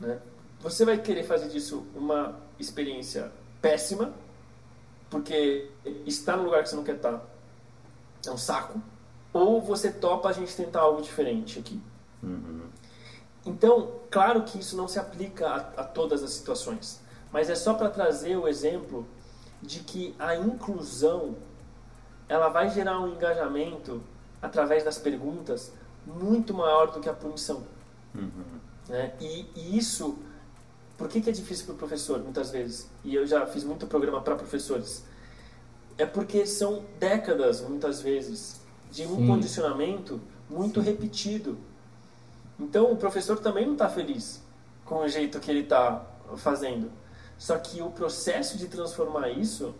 Né? 0.00 0.18
Você 0.60 0.84
vai 0.84 0.98
querer 0.98 1.24
fazer 1.24 1.48
disso 1.48 1.86
uma 1.94 2.38
experiência 2.58 3.30
péssima, 3.60 4.12
porque 5.10 5.70
estar 6.06 6.36
no 6.36 6.44
lugar 6.44 6.62
que 6.62 6.70
você 6.70 6.76
não 6.76 6.84
quer 6.84 6.96
estar 6.96 7.22
é 8.26 8.30
um 8.30 8.38
saco, 8.38 8.80
ou 9.32 9.60
você 9.60 9.90
topa 9.90 10.28
a 10.28 10.32
gente 10.32 10.54
tentar 10.54 10.80
algo 10.80 11.02
diferente 11.02 11.58
aqui. 11.58 11.80
Uhum. 12.22 12.62
Então, 13.44 13.92
claro 14.10 14.42
que 14.42 14.58
isso 14.58 14.76
não 14.76 14.86
se 14.86 14.98
aplica 14.98 15.48
a, 15.48 15.56
a 15.80 15.84
todas 15.84 16.22
as 16.22 16.30
situações, 16.30 17.00
mas 17.32 17.50
é 17.50 17.54
só 17.54 17.74
para 17.74 17.90
trazer 17.90 18.36
o 18.36 18.46
exemplo 18.46 19.06
de 19.60 19.80
que 19.80 20.14
a 20.18 20.36
inclusão 20.36 21.36
ela 22.28 22.48
vai 22.48 22.70
gerar 22.70 23.00
um 23.00 23.08
engajamento 23.08 24.02
através 24.40 24.82
das 24.84 24.98
perguntas 24.98 25.72
muito 26.06 26.54
maior 26.54 26.90
do 26.90 27.00
que 27.00 27.08
a 27.08 27.12
punição. 27.12 27.64
Uhum. 28.14 28.60
Né? 28.88 29.12
E, 29.20 29.46
e, 29.54 29.78
isso, 29.78 30.18
por 30.96 31.08
que, 31.08 31.20
que 31.20 31.30
é 31.30 31.32
difícil 31.32 31.66
para 31.66 31.74
o 31.74 31.78
professor 31.78 32.20
muitas 32.20 32.50
vezes? 32.50 32.90
E 33.04 33.14
eu 33.14 33.26
já 33.26 33.46
fiz 33.46 33.64
muito 33.64 33.86
programa 33.86 34.20
para 34.20 34.34
professores. 34.34 35.04
É 35.98 36.06
porque 36.06 36.46
são 36.46 36.84
décadas, 36.98 37.60
muitas 37.60 38.00
vezes, 38.00 38.61
de 38.92 39.06
um 39.06 39.16
Sim. 39.16 39.26
condicionamento 39.26 40.20
muito 40.48 40.80
Sim. 40.80 40.86
repetido. 40.86 41.58
Então 42.60 42.92
o 42.92 42.96
professor 42.96 43.40
também 43.40 43.64
não 43.64 43.72
está 43.72 43.88
feliz 43.88 44.42
com 44.84 44.96
o 44.96 45.08
jeito 45.08 45.40
que 45.40 45.50
ele 45.50 45.60
está 45.60 46.04
fazendo. 46.36 46.90
Só 47.38 47.56
que 47.58 47.80
o 47.80 47.90
processo 47.90 48.58
de 48.58 48.68
transformar 48.68 49.30
isso 49.30 49.74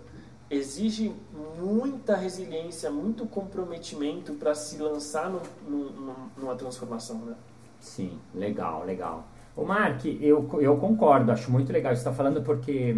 exige 0.51 1.15
muita 1.59 2.17
resiliência, 2.17 2.91
muito 2.91 3.27
comprometimento 3.27 4.33
para 4.35 4.55
se 4.55 4.79
lançar 4.79 5.31
no, 5.31 5.41
no, 5.69 6.15
numa 6.37 6.55
transformação, 6.57 7.19
né? 7.19 7.35
Sim, 7.79 8.19
legal, 8.35 8.85
legal. 8.85 9.27
O 9.55 9.65
Mark, 9.65 10.05
eu, 10.05 10.49
eu 10.61 10.77
concordo, 10.79 11.31
acho 11.31 11.51
muito 11.51 11.73
legal 11.73 11.93
isso 11.93 12.03
que 12.03 12.09
está 12.09 12.17
falando 12.17 12.43
porque 12.43 12.95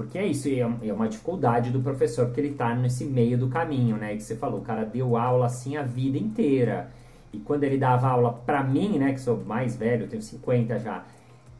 porque 0.00 0.16
é 0.16 0.26
isso, 0.26 0.48
é, 0.48 0.60
é 0.60 0.92
uma 0.94 1.06
dificuldade 1.06 1.70
do 1.70 1.80
professor 1.82 2.30
que 2.30 2.40
ele 2.40 2.52
está 2.52 2.74
nesse 2.74 3.04
meio 3.04 3.36
do 3.36 3.48
caminho, 3.48 3.98
né? 3.98 4.16
Que 4.16 4.22
você 4.22 4.34
falou, 4.34 4.60
o 4.60 4.62
cara 4.62 4.82
deu 4.82 5.14
aula 5.14 5.44
assim 5.44 5.76
a 5.76 5.82
vida 5.82 6.16
inteira. 6.16 6.90
E 7.30 7.38
quando 7.38 7.64
ele 7.64 7.76
dava 7.76 8.08
aula 8.08 8.32
para 8.32 8.64
mim, 8.64 8.98
né, 8.98 9.12
que 9.12 9.20
sou 9.20 9.36
mais 9.36 9.76
velho, 9.76 10.08
tenho 10.08 10.22
50 10.22 10.78
já, 10.78 11.04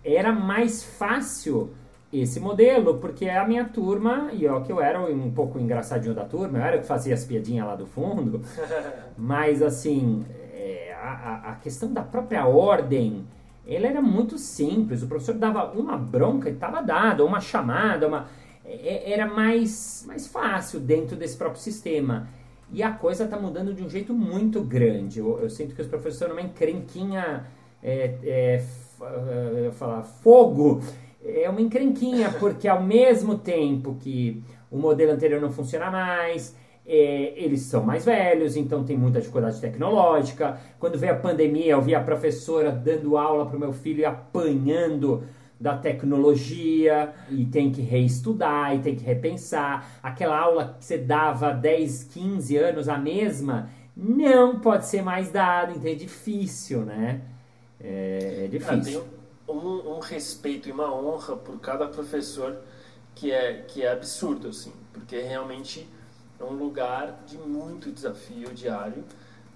era 0.03 0.33
mais 0.33 0.83
fácil 0.83 1.70
esse 2.11 2.40
modelo, 2.40 2.94
porque 2.96 3.26
é 3.26 3.37
a 3.37 3.46
minha 3.46 3.66
turma, 3.66 4.31
e 4.33 4.46
ó, 4.48 4.61
que 4.61 4.72
eu 4.72 4.81
era 4.81 4.98
um 5.00 5.31
pouco 5.31 5.59
engraçadinho 5.59 6.14
da 6.14 6.24
turma, 6.24 6.59
eu 6.59 6.64
era 6.64 6.76
o 6.79 6.81
que 6.81 6.87
fazia 6.87 7.12
as 7.12 7.26
piadinhas 7.26 7.66
lá 7.66 7.76
do 7.76 7.87
fundo, 7.87 8.40
mas 9.18 9.61
assim, 9.61 10.24
é, 10.55 10.96
a, 10.98 11.50
a 11.50 11.55
questão 11.57 11.92
da 11.92 12.03
própria 12.03 12.46
ordem, 12.46 13.26
ela 13.66 13.87
era 13.87 14.03
muito 14.03 14.38
simples, 14.38 15.03
o 15.03 15.07
professor 15.07 15.35
dava 15.35 15.73
uma 15.73 15.96
bronca 15.96 16.49
e 16.49 16.53
estava 16.53 16.83
dado, 16.83 17.25
uma 17.25 17.40
chamada, 17.40 18.09
uma, 18.09 18.27
é, 18.64 19.12
era 19.12 19.27
mais, 19.27 20.05
mais 20.07 20.27
fácil 20.27 20.81
dentro 20.81 21.16
desse 21.16 21.37
próprio 21.37 21.61
sistema. 21.61 22.29
E 22.73 22.83
a 22.83 22.92
coisa 22.92 23.25
está 23.25 23.37
mudando 23.37 23.75
de 23.75 23.83
um 23.83 23.90
jeito 23.90 24.14
muito 24.14 24.62
grande. 24.62 25.18
Eu, 25.18 25.40
eu 25.40 25.51
sinto 25.51 25.75
que 25.75 25.83
os 25.83 25.88
professores 25.88 26.18
são 26.18 26.31
uma 26.31 26.40
encrenquinha, 26.40 27.46
é, 27.83 28.14
é, 28.23 28.64
eu 29.01 29.64
ia 29.64 29.73
falar, 29.73 30.03
fogo, 30.03 30.81
é 31.25 31.49
uma 31.49 31.61
encrenquinha, 31.61 32.33
porque 32.38 32.68
ao 32.68 32.83
mesmo 32.83 33.38
tempo 33.38 33.96
que 34.01 34.42
o 34.70 34.79
modelo 34.79 35.12
anterior 35.12 35.40
não 35.40 35.51
funciona 35.51 35.90
mais, 35.90 36.57
é, 36.86 37.34
eles 37.36 37.62
são 37.62 37.84
mais 37.84 38.04
velhos, 38.04 38.56
então 38.56 38.84
tem 38.84 38.96
muita 38.96 39.20
dificuldade 39.20 39.60
tecnológica. 39.60 40.58
Quando 40.78 40.98
veio 40.98 41.12
a 41.12 41.16
pandemia, 41.16 41.72
eu 41.72 41.82
vi 41.82 41.94
a 41.94 42.00
professora 42.02 42.72
dando 42.72 43.16
aula 43.16 43.46
para 43.46 43.56
o 43.56 43.60
meu 43.60 43.72
filho 43.72 44.00
e 44.00 44.04
apanhando 44.04 45.24
da 45.60 45.76
tecnologia 45.76 47.12
e 47.28 47.44
tem 47.44 47.70
que 47.70 47.82
reestudar 47.82 48.74
e 48.74 48.78
tem 48.80 48.96
que 48.96 49.04
repensar. 49.04 50.00
Aquela 50.02 50.38
aula 50.38 50.76
que 50.78 50.84
você 50.84 50.96
dava 50.96 51.52
10, 51.52 52.04
15 52.04 52.56
anos 52.56 52.88
a 52.88 52.96
mesma, 52.96 53.68
não 53.94 54.58
pode 54.58 54.86
ser 54.86 55.02
mais 55.02 55.30
dada, 55.30 55.72
então 55.72 55.90
é 55.90 55.94
difícil, 55.94 56.80
né? 56.80 57.20
É, 57.78 58.44
é 58.44 58.48
difícil. 58.48 59.04
Ah, 59.46 59.52
um, 59.52 59.96
um, 59.96 59.98
respeito 59.98 60.68
e 60.68 60.72
uma 60.72 60.94
honra 60.94 61.36
por 61.36 61.58
cada 61.60 61.86
professor 61.86 62.56
que 63.14 63.30
é, 63.30 63.64
que 63.68 63.82
é 63.82 63.92
absurdo, 63.92 64.48
assim, 64.48 64.72
porque 64.92 65.20
realmente 65.20 65.86
é 66.40 66.44
um 66.44 66.55
lugar 66.55 67.22
de 67.26 67.37
muito 67.37 67.92
desafio 67.92 68.53
diário, 68.55 69.05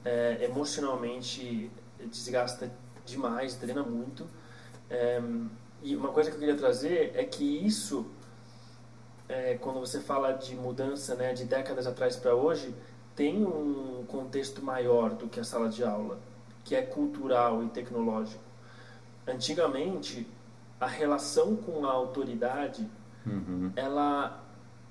é, 0.04 0.44
emocionalmente 0.44 1.70
desgasta 1.98 2.70
demais, 3.06 3.54
treina 3.54 3.82
muito. 3.82 4.26
É, 4.90 5.20
e 5.82 5.96
uma 5.96 6.10
coisa 6.10 6.30
que 6.30 6.36
eu 6.36 6.40
queria 6.40 6.56
trazer 6.56 7.12
é 7.14 7.24
que 7.24 7.44
isso, 7.44 8.06
é, 9.28 9.54
quando 9.54 9.80
você 9.80 9.98
fala 10.00 10.32
de 10.32 10.54
mudança 10.54 11.14
né, 11.14 11.32
de 11.32 11.44
décadas 11.44 11.86
atrás 11.86 12.16
para 12.16 12.34
hoje, 12.34 12.74
tem 13.16 13.44
um 13.44 14.04
contexto 14.06 14.62
maior 14.62 15.14
do 15.14 15.26
que 15.26 15.40
a 15.40 15.44
sala 15.44 15.70
de 15.70 15.82
aula, 15.82 16.18
que 16.64 16.74
é 16.74 16.82
cultural 16.82 17.62
e 17.62 17.68
tecnológico. 17.68 18.42
Antigamente, 19.26 20.26
a 20.78 20.86
relação 20.86 21.56
com 21.56 21.86
a 21.86 21.92
autoridade, 21.92 22.86
uhum. 23.24 23.72
ela 23.74 24.43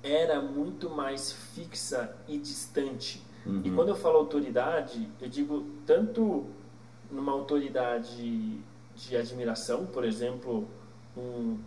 era 0.04 0.40
muito 0.42 0.90
mais 0.90 1.32
fixa 1.32 2.14
e 2.28 2.36
distante. 2.36 3.24
Uhum. 3.46 3.62
E 3.64 3.70
quando 3.70 3.88
eu 3.88 3.96
falo 3.96 4.18
autoridade, 4.18 5.08
eu 5.18 5.28
digo 5.28 5.64
tanto 5.86 6.44
numa 7.10 7.32
autoridade 7.32 8.60
de 8.94 9.16
admiração, 9.16 9.86
por 9.86 10.04
exemplo, 10.04 10.68
um, 11.16 11.58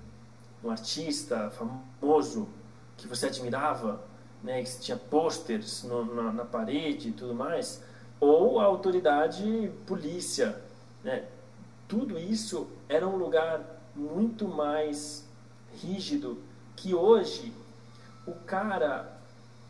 um 0.64 0.70
artista 0.70 1.50
famoso 1.50 2.48
que 2.96 3.08
você 3.08 3.26
admirava, 3.26 4.04
né, 4.44 4.62
que 4.64 4.80
tinha 4.80 4.98
posters 4.98 5.84
na, 5.84 6.32
na, 6.32 6.46
parede 6.46 7.10
e 7.10 7.12
tudo 7.12 7.34
mais, 7.34 7.84
ou 8.20 8.60
a 8.60 8.66
autoridade 8.66 9.72
polícia. 9.88 10.62
Né? 11.04 11.26
Tudo 11.88 12.20
isso 12.20 12.68
era 12.88 13.08
um 13.08 13.18
lugar 13.18 13.82
muito 13.96 14.48
mais 14.48 15.28
rígido 15.82 16.38
que 16.76 16.94
hoje 16.94 17.52
o 18.28 18.34
cara 18.46 19.18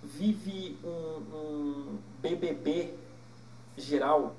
vive 0.04 0.78
um, 0.84 1.38
um 1.38 1.98
BBB 2.22 2.94
geral. 3.78 4.36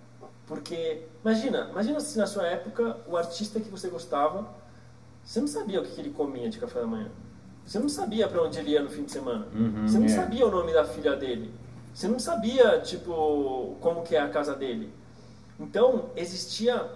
Porque, 0.47 1.07
imagina, 1.23 1.69
imagina 1.71 2.01
se 2.01 2.19
na 2.19 2.27
sua 2.27 2.47
época 2.47 2.99
o 3.07 3.17
artista 3.17 3.61
que 3.61 3.69
você 3.69 3.89
gostava 3.89 4.59
você 5.29 5.41
não 5.41 5.47
sabia 5.47 5.79
o 5.79 5.85
que 5.85 6.01
ele 6.01 6.09
comia 6.09 6.49
de 6.49 6.59
café 6.59 6.81
da 6.81 6.87
manhã. 6.87 7.11
Você 7.67 7.79
não 7.79 7.89
sabia 7.91 8.27
para 8.27 8.43
onde 8.43 8.59
ele 8.59 8.71
ia 8.71 8.83
no 8.83 8.89
fim 8.89 9.05
de 9.05 9.13
semana. 9.13 9.47
Uhum, 9.55 9.87
você 9.87 9.99
não 9.99 10.07
é. 10.07 10.09
sabia 10.09 10.47
o 10.47 10.51
nome 10.51 10.73
da 10.73 10.87
filha 10.87 11.15
dele. 11.17 11.53
Você 11.93 12.09
não 12.09 12.19
sabia, 12.19 12.81
tipo, 12.81 13.77
como 13.79 14.03
que 14.03 14.17
é 14.17 14.21
a 14.21 14.29
casa 14.31 14.55
dele. 14.55 14.91
Então, 15.61 16.09
existia 16.17 16.91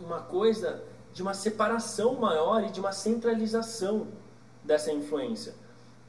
uma 0.00 0.20
coisa 0.20 0.82
de 1.12 1.20
uma 1.20 1.34
separação 1.34 2.14
maior 2.14 2.64
e 2.64 2.70
de 2.70 2.80
uma 2.80 2.92
centralização 2.92 4.06
dessa 4.64 4.90
influência. 4.90 5.52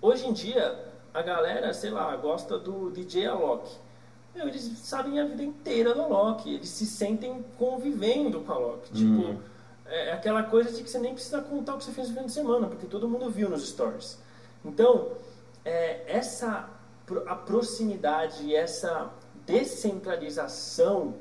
Hoje 0.01 0.27
em 0.27 0.33
dia, 0.33 0.83
a 1.13 1.21
galera, 1.21 1.71
sei 1.73 1.91
lá, 1.91 2.15
gosta 2.15 2.57
do 2.57 2.89
DJ 2.89 3.27
Alok. 3.27 3.69
Meu, 4.33 4.47
eles 4.47 4.63
sabem 4.79 5.19
a 5.19 5.25
vida 5.25 5.43
inteira 5.43 5.93
do 5.93 6.01
Alok. 6.01 6.51
Eles 6.51 6.69
se 6.69 6.87
sentem 6.87 7.45
convivendo 7.57 8.41
com 8.41 8.51
o 8.51 8.55
Alok. 8.55 8.91
Tipo, 8.91 9.21
uhum. 9.21 9.39
É, 9.85 10.09
é 10.09 10.13
aquela 10.13 10.41
coisa 10.43 10.71
de 10.71 10.81
que 10.81 10.89
você 10.89 10.97
nem 10.97 11.13
precisa 11.13 11.41
contar 11.41 11.75
o 11.75 11.77
que 11.77 11.83
você 11.83 11.91
fez 11.91 12.09
no 12.09 12.15
fim 12.15 12.25
de 12.25 12.31
semana, 12.31 12.67
porque 12.67 12.87
todo 12.87 13.07
mundo 13.07 13.29
viu 13.29 13.47
nos 13.47 13.67
stories. 13.67 14.17
Então, 14.65 15.09
é, 15.63 16.03
essa 16.07 16.69
a 17.27 17.35
proximidade 17.35 18.55
essa 18.55 19.11
descentralização 19.45 21.15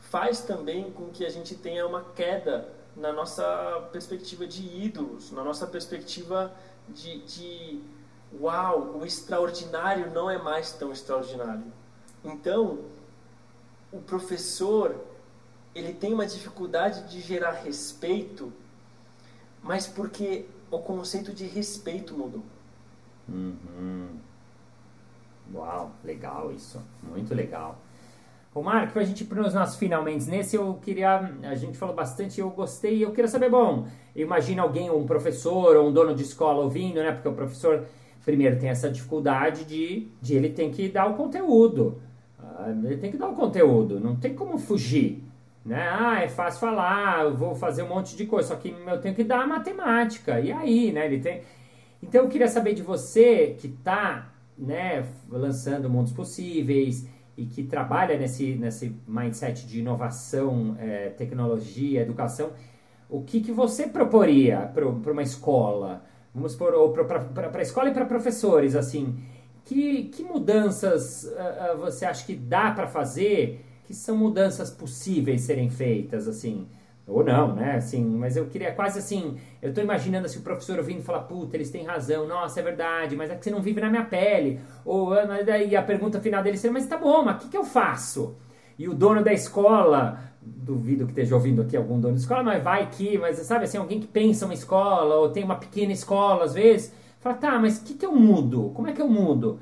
faz 0.00 0.40
também 0.40 0.90
com 0.90 1.10
que 1.10 1.24
a 1.26 1.28
gente 1.28 1.54
tenha 1.54 1.86
uma 1.86 2.02
queda 2.02 2.68
na 2.96 3.12
nossa 3.12 3.88
perspectiva 3.92 4.46
de 4.46 4.62
ídolos, 4.62 5.30
na 5.32 5.44
nossa 5.44 5.66
perspectiva 5.66 6.54
de, 6.88 7.18
de 7.22 7.82
uau, 8.40 8.98
o 8.98 9.06
extraordinário 9.06 10.10
não 10.12 10.30
é 10.30 10.38
mais 10.38 10.72
tão 10.72 10.92
extraordinário. 10.92 11.64
Então, 12.24 12.78
o 13.92 14.00
professor 14.00 14.94
ele 15.74 15.92
tem 15.92 16.14
uma 16.14 16.26
dificuldade 16.26 17.08
de 17.08 17.20
gerar 17.20 17.52
respeito, 17.52 18.52
mas 19.62 19.86
porque 19.86 20.46
o 20.70 20.78
conceito 20.78 21.32
de 21.32 21.46
respeito 21.46 22.16
mudou. 22.16 22.44
Uhum. 23.28 24.08
Uau, 25.52 25.90
legal 26.04 26.52
isso, 26.52 26.80
muito 27.02 27.34
legal. 27.34 27.78
O 28.54 28.62
para 28.62 28.88
a 28.94 29.04
gente 29.04 29.22
ir 29.22 29.26
para 29.26 29.40
os 29.40 29.52
nossos 29.52 29.74
finalmente 29.74 30.30
nesse, 30.30 30.54
eu 30.54 30.74
queria, 30.74 31.18
a 31.42 31.56
gente 31.56 31.76
falou 31.76 31.92
bastante, 31.94 32.40
eu 32.40 32.48
gostei, 32.50 33.04
eu 33.04 33.10
queria 33.10 33.26
saber, 33.26 33.50
bom, 33.50 33.88
imagina 34.14 34.62
alguém, 34.62 34.88
um 34.90 35.04
professor 35.04 35.74
ou 35.74 35.88
um 35.88 35.92
dono 35.92 36.14
de 36.14 36.22
escola 36.22 36.62
ouvindo, 36.62 37.02
né? 37.02 37.10
Porque 37.10 37.26
o 37.26 37.32
professor, 37.32 37.84
primeiro, 38.24 38.58
tem 38.58 38.68
essa 38.68 38.90
dificuldade 38.90 39.64
de, 39.64 40.08
de 40.20 40.34
ele 40.34 40.50
tem 40.50 40.70
que 40.70 40.88
dar 40.88 41.06
o 41.06 41.14
conteúdo. 41.14 42.00
Ah, 42.38 42.70
ele 42.84 42.96
tem 42.96 43.10
que 43.10 43.16
dar 43.16 43.28
o 43.28 43.34
conteúdo, 43.34 44.00
não 44.00 44.16
tem 44.16 44.34
como 44.34 44.58
fugir. 44.58 45.22
Né? 45.64 45.80
Ah, 45.80 46.22
é 46.22 46.28
fácil 46.28 46.60
falar, 46.60 47.24
eu 47.24 47.36
vou 47.36 47.54
fazer 47.54 47.82
um 47.82 47.88
monte 47.88 48.16
de 48.16 48.26
coisa, 48.26 48.48
só 48.48 48.56
que 48.56 48.74
eu 48.86 49.00
tenho 49.00 49.14
que 49.14 49.24
dar 49.24 49.40
a 49.40 49.46
matemática. 49.46 50.40
E 50.40 50.52
aí, 50.52 50.92
né? 50.92 51.06
Ele 51.06 51.20
tem. 51.20 51.42
Então 52.02 52.22
eu 52.22 52.28
queria 52.28 52.48
saber 52.48 52.74
de 52.74 52.82
você 52.82 53.56
que 53.58 53.66
está 53.66 54.30
né, 54.58 55.04
lançando 55.28 55.88
mundos 55.88 56.12
possíveis 56.12 57.08
e 57.36 57.46
que 57.46 57.64
trabalha 57.64 58.16
nesse, 58.18 58.54
nesse 58.54 58.94
mindset 59.06 59.66
de 59.66 59.80
inovação, 59.80 60.76
é, 60.78 61.08
tecnologia, 61.10 62.02
educação, 62.02 62.52
o 63.08 63.22
que, 63.22 63.40
que 63.40 63.52
você 63.52 63.86
proporia 63.86 64.70
para 64.72 65.12
uma 65.12 65.22
escola? 65.22 66.04
Vamos 66.34 66.52
supor, 66.52 66.92
para 66.92 67.58
a 67.58 67.62
escola 67.62 67.90
e 67.90 67.94
para 67.94 68.04
professores, 68.04 68.74
assim, 68.74 69.14
que, 69.64 70.04
que 70.04 70.24
mudanças 70.24 71.24
uh, 71.24 71.78
você 71.78 72.04
acha 72.04 72.26
que 72.26 72.34
dá 72.34 72.72
para 72.72 72.86
fazer 72.86 73.64
que 73.84 73.94
são 73.94 74.16
mudanças 74.16 74.70
possíveis 74.70 75.42
serem 75.42 75.70
feitas, 75.70 76.26
assim. 76.26 76.66
Ou 77.06 77.22
não, 77.22 77.54
né? 77.54 77.76
Assim, 77.76 78.02
mas 78.02 78.34
eu 78.34 78.46
queria 78.46 78.72
quase 78.72 78.98
assim. 78.98 79.38
Eu 79.60 79.68
estou 79.68 79.84
imaginando 79.84 80.24
assim, 80.24 80.38
o 80.38 80.42
professor 80.42 80.78
ouvindo 80.78 81.02
falar, 81.02 81.20
puta, 81.20 81.56
eles 81.56 81.70
têm 81.70 81.84
razão, 81.84 82.26
nossa, 82.26 82.60
é 82.60 82.62
verdade, 82.62 83.14
mas 83.14 83.30
é 83.30 83.36
que 83.36 83.44
você 83.44 83.50
não 83.50 83.60
vive 83.60 83.80
na 83.80 83.90
minha 83.90 84.04
pele. 84.04 84.58
Ou 84.84 85.12
ah, 85.12 85.42
daí 85.44 85.76
a 85.76 85.82
pergunta 85.82 86.20
final 86.20 86.42
dele 86.42 86.56
seria, 86.56 86.72
mas 86.72 86.86
tá 86.86 86.96
bom, 86.96 87.22
mas 87.22 87.36
o 87.36 87.38
que, 87.40 87.48
que 87.48 87.56
eu 87.56 87.64
faço? 87.64 88.36
E 88.78 88.88
o 88.88 88.94
dono 88.94 89.22
da 89.22 89.32
escola, 89.32 90.18
duvido 90.44 91.04
que 91.06 91.12
esteja 91.12 91.34
ouvindo 91.34 91.62
aqui 91.62 91.76
algum 91.76 91.98
dono 91.98 92.14
de 92.14 92.20
escola, 92.20 92.42
mas 92.42 92.62
vai 92.62 92.90
que, 92.90 93.16
mas 93.18 93.38
sabe 93.38 93.64
assim, 93.64 93.78
alguém 93.78 94.00
que 94.00 94.06
pensa 94.06 94.44
uma 94.44 94.54
escola, 94.54 95.16
ou 95.16 95.30
tem 95.30 95.42
uma 95.42 95.56
pequena 95.56 95.92
escola 95.92 96.44
às 96.44 96.54
vezes, 96.54 96.92
fala, 97.20 97.36
tá, 97.36 97.58
mas 97.58 97.78
o 97.78 97.84
que, 97.84 97.94
que 97.94 98.04
eu 98.04 98.14
mudo? 98.14 98.70
Como 98.74 98.88
é 98.88 98.92
que 98.92 99.00
eu 99.00 99.08
mudo? 99.08 99.58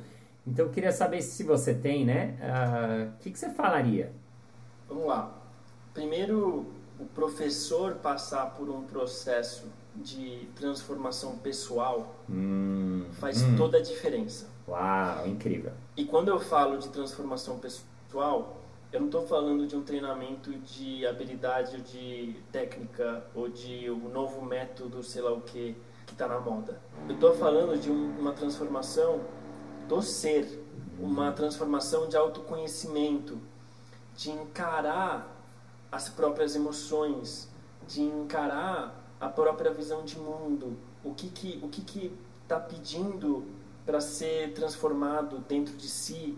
Então 0.46 0.66
eu 0.66 0.72
queria 0.72 0.90
saber 0.90 1.22
se 1.22 1.44
você 1.44 1.72
tem, 1.72 2.04
né? 2.04 2.36
Ah, 2.42 3.06
o 3.06 3.08
uh, 3.08 3.12
que, 3.20 3.30
que 3.30 3.38
você 3.38 3.48
falaria? 3.50 4.12
Vamos 4.88 5.06
lá. 5.06 5.32
Primeiro, 5.94 6.66
o 6.98 7.04
professor 7.14 7.94
passar 7.94 8.46
por 8.56 8.68
um 8.68 8.82
processo 8.82 9.64
de 9.94 10.48
transformação 10.56 11.36
pessoal 11.36 12.16
hum, 12.28 13.04
faz 13.12 13.42
hum. 13.42 13.56
toda 13.56 13.78
a 13.78 13.82
diferença. 13.82 14.48
Uau, 14.66 15.26
incrível. 15.26 15.72
E 15.96 16.04
quando 16.04 16.28
eu 16.28 16.40
falo 16.40 16.78
de 16.78 16.88
transformação 16.88 17.58
pessoal, 17.58 18.61
eu 18.92 19.00
não 19.00 19.06
estou 19.06 19.26
falando 19.26 19.66
de 19.66 19.74
um 19.74 19.82
treinamento 19.82 20.52
de 20.52 21.06
habilidade 21.06 21.76
ou 21.76 21.82
de 21.82 22.36
técnica 22.52 23.24
ou 23.34 23.48
de 23.48 23.90
um 23.90 24.10
novo 24.10 24.44
método, 24.44 25.02
sei 25.02 25.22
lá 25.22 25.32
o 25.32 25.40
que, 25.40 25.74
que 26.06 26.12
está 26.12 26.28
na 26.28 26.38
moda. 26.38 26.78
Eu 27.08 27.14
estou 27.14 27.34
falando 27.34 27.78
de 27.80 27.90
um, 27.90 28.18
uma 28.18 28.32
transformação 28.32 29.22
do 29.88 30.02
ser, 30.02 30.62
uma 31.00 31.32
transformação 31.32 32.06
de 32.06 32.16
autoconhecimento, 32.18 33.38
de 34.14 34.30
encarar 34.30 35.42
as 35.90 36.10
próprias 36.10 36.54
emoções, 36.54 37.48
de 37.88 38.02
encarar 38.02 39.02
a 39.18 39.28
própria 39.28 39.72
visão 39.72 40.04
de 40.04 40.18
mundo, 40.18 40.76
o 41.02 41.14
que 41.14 41.30
que 41.30 41.58
o 41.62 41.68
que 41.68 41.80
que 41.80 42.18
está 42.42 42.60
pedindo 42.60 43.46
para 43.86 44.00
ser 44.00 44.52
transformado 44.52 45.38
dentro 45.48 45.74
de 45.76 45.88
si, 45.88 46.36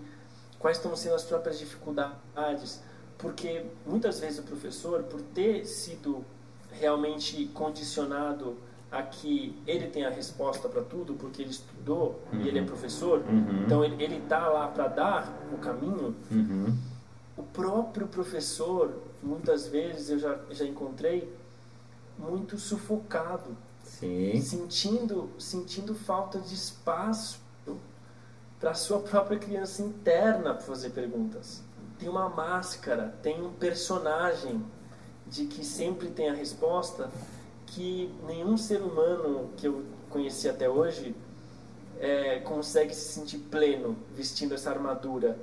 quais 0.65 0.79
estão 0.79 0.97
sendo 0.97 1.15
as 1.15 1.25
próprias 1.25 1.59
dificuldades, 1.59 2.81
porque 3.19 3.67
muitas 3.87 4.21
vezes 4.21 4.39
o 4.39 4.45
professor, 4.45 5.03
por 5.03 5.21
ter 5.21 5.67
sido 5.67 6.25
realmente 6.73 7.45
condicionado 7.53 8.57
a 8.91 9.03
que 9.03 9.61
ele 9.67 9.89
tem 9.89 10.07
a 10.07 10.09
resposta 10.09 10.67
para 10.67 10.81
tudo, 10.81 11.13
porque 11.17 11.43
ele 11.43 11.51
estudou 11.51 12.19
uhum. 12.33 12.41
e 12.41 12.49
ele 12.49 12.61
é 12.61 12.63
uhum. 12.63 12.67
professor, 12.67 13.19
uhum. 13.29 13.63
então 13.63 13.85
ele 13.85 14.17
está 14.17 14.49
lá 14.49 14.67
para 14.69 14.89
dar 14.89 15.39
o 15.53 15.59
caminho. 15.59 16.17
Uhum. 16.31 16.75
O 17.37 17.43
próprio 17.43 18.07
professor, 18.07 18.91
muitas 19.23 19.69
vezes 19.69 20.09
eu 20.09 20.19
já, 20.19 20.39
já 20.51 20.65
encontrei 20.65 21.31
muito 22.19 22.57
sufocado, 22.57 23.55
Sim. 23.83 24.41
sentindo 24.41 25.29
sentindo 25.39 25.95
falta 25.95 26.39
de 26.39 26.55
espaço 26.55 27.44
para 28.65 28.73
sua 28.73 28.99
própria 29.01 29.39
criança 29.39 29.83
interna 29.83 30.55
fazer 30.55 30.89
perguntas. 30.89 31.63
Tem 31.99 32.09
uma 32.09 32.31
máscara, 32.31 33.15
tem 33.23 33.39
um 33.43 33.53
personagem 33.53 34.65
de 35.27 35.45
que 35.45 35.63
sempre 35.63 36.09
tem 36.09 36.31
a 36.31 36.33
resposta 36.33 37.11
que 37.67 38.11
nenhum 38.27 38.57
ser 38.57 38.81
humano 38.81 39.51
que 39.55 39.69
eu 39.69 39.85
conheci 40.09 40.49
até 40.49 40.67
hoje 40.67 41.15
é, 42.01 42.39
consegue 42.39 42.95
se 42.95 43.13
sentir 43.13 43.37
pleno 43.37 43.99
vestindo 44.17 44.55
essa 44.55 44.71
armadura. 44.71 45.39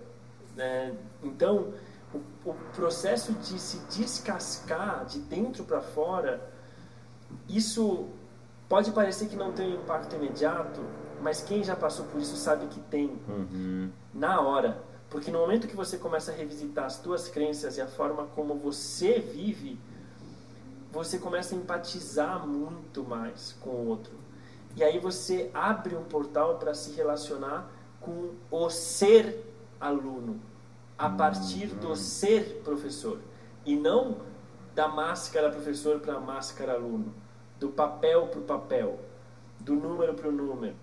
Né? 0.56 0.92
Então, 1.22 1.76
o, 2.12 2.50
o 2.50 2.56
processo 2.76 3.34
de 3.34 3.60
se 3.60 3.78
descascar 3.96 5.06
de 5.06 5.20
dentro 5.20 5.64
para 5.64 5.80
fora, 5.80 6.52
isso 7.48 8.08
pode 8.68 8.90
parecer 8.90 9.28
que 9.28 9.36
não 9.36 9.52
tem 9.52 9.78
um 9.78 9.82
impacto 9.84 10.16
imediato, 10.16 10.82
mas 11.22 11.42
quem 11.42 11.64
já 11.64 11.76
passou 11.76 12.06
por 12.06 12.20
isso 12.20 12.36
sabe 12.36 12.66
que 12.68 12.80
tem 12.80 13.20
Uhum. 13.28 13.90
na 14.14 14.40
hora. 14.42 14.84
Porque 15.10 15.30
no 15.30 15.40
momento 15.40 15.68
que 15.68 15.76
você 15.76 15.98
começa 15.98 16.32
a 16.32 16.36
revisitar 16.36 16.86
as 16.86 16.98
tuas 17.00 17.28
crenças 17.28 17.78
e 17.78 17.82
a 17.82 17.88
forma 17.88 18.28
como 18.34 18.56
você 18.56 19.20
vive, 19.20 19.78
você 20.92 21.18
começa 21.18 21.54
a 21.54 21.58
empatizar 21.58 22.46
muito 22.48 23.04
mais 23.04 23.56
com 23.60 23.70
o 23.72 23.88
outro. 23.88 24.14
E 24.76 24.84
aí 24.84 25.00
você 25.00 25.52
abre 25.54 25.96
um 25.96 26.04
portal 26.04 26.58
para 26.58 26.74
se 26.74 26.92
relacionar 26.94 27.70
com 28.00 28.32
o 28.50 28.70
ser 28.70 29.46
aluno, 29.80 30.40
a 30.98 31.10
partir 31.10 31.68
do 31.68 31.94
ser 31.96 32.62
professor. 32.64 33.20
E 33.66 33.76
não 33.76 34.18
da 34.74 34.88
máscara 34.88 35.50
professor 35.50 36.00
para 36.00 36.20
máscara 36.22 36.74
aluno, 36.74 37.14
do 37.60 37.68
papel 37.70 38.28
para 38.28 38.40
o 38.40 38.44
papel, 38.44 39.00
do 39.60 39.76
número 39.76 40.14
para 40.14 40.30
o 40.30 40.32
número, 40.32 40.76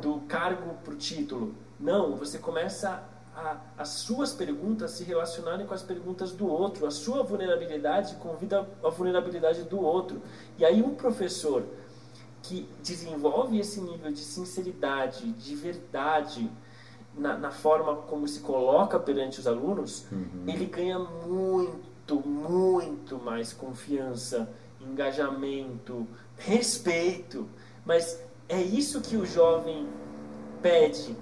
do 0.00 0.20
cargo 0.28 0.74
para 0.84 0.94
o 0.94 0.96
título. 0.96 1.54
Não, 1.78 2.16
você 2.16 2.38
começa 2.38 3.02
a, 3.34 3.56
as 3.76 3.88
suas 3.88 4.32
perguntas 4.32 4.92
se 4.92 5.04
relacionarem 5.04 5.66
com 5.66 5.74
as 5.74 5.82
perguntas 5.82 6.32
do 6.32 6.46
outro. 6.46 6.86
A 6.86 6.90
sua 6.90 7.22
vulnerabilidade 7.22 8.16
convida 8.16 8.68
a 8.82 8.88
vulnerabilidade 8.88 9.64
do 9.64 9.80
outro. 9.80 10.22
E 10.58 10.64
aí 10.64 10.82
um 10.82 10.94
professor 10.94 11.64
que 12.42 12.68
desenvolve 12.82 13.58
esse 13.58 13.80
nível 13.80 14.10
de 14.10 14.20
sinceridade, 14.20 15.30
de 15.32 15.54
verdade 15.54 16.50
na, 17.16 17.36
na 17.36 17.50
forma 17.50 17.96
como 17.96 18.26
se 18.26 18.40
coloca 18.40 18.98
perante 18.98 19.40
os 19.40 19.46
alunos, 19.46 20.06
ele 20.46 20.66
ganha 20.66 20.98
muito, 20.98 22.20
muito 22.20 23.18
mais 23.18 23.52
confiança, 23.52 24.48
engajamento, 24.80 26.06
respeito. 26.36 27.48
Mas 27.84 28.20
é 28.52 28.60
isso 28.60 29.00
que 29.00 29.16
o 29.16 29.24
jovem 29.24 29.88
pede 30.60 31.16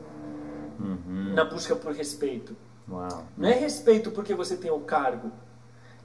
Uhum. 0.81 1.35
na 1.35 1.45
busca 1.45 1.77
por 1.77 1.93
respeito. 1.93 2.57
Uau. 2.91 3.25
Não 3.37 3.49
é 3.49 3.53
respeito 3.55 4.11
porque 4.11 4.35
você 4.35 4.57
tem 4.57 4.71
o 4.71 4.81
cargo, 4.81 5.31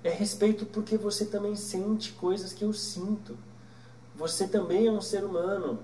é 0.04 0.10
respeito 0.10 0.66
porque 0.66 0.98
você 0.98 1.26
também 1.26 1.56
sente 1.56 2.12
coisas 2.12 2.54
que 2.54 2.64
eu 2.64 2.74
sinto. 2.74 3.38
Você 4.16 4.48
também 4.48 4.88
é 4.88 4.92
um 4.92 5.02
ser 5.02 5.24
humano. 5.24 5.80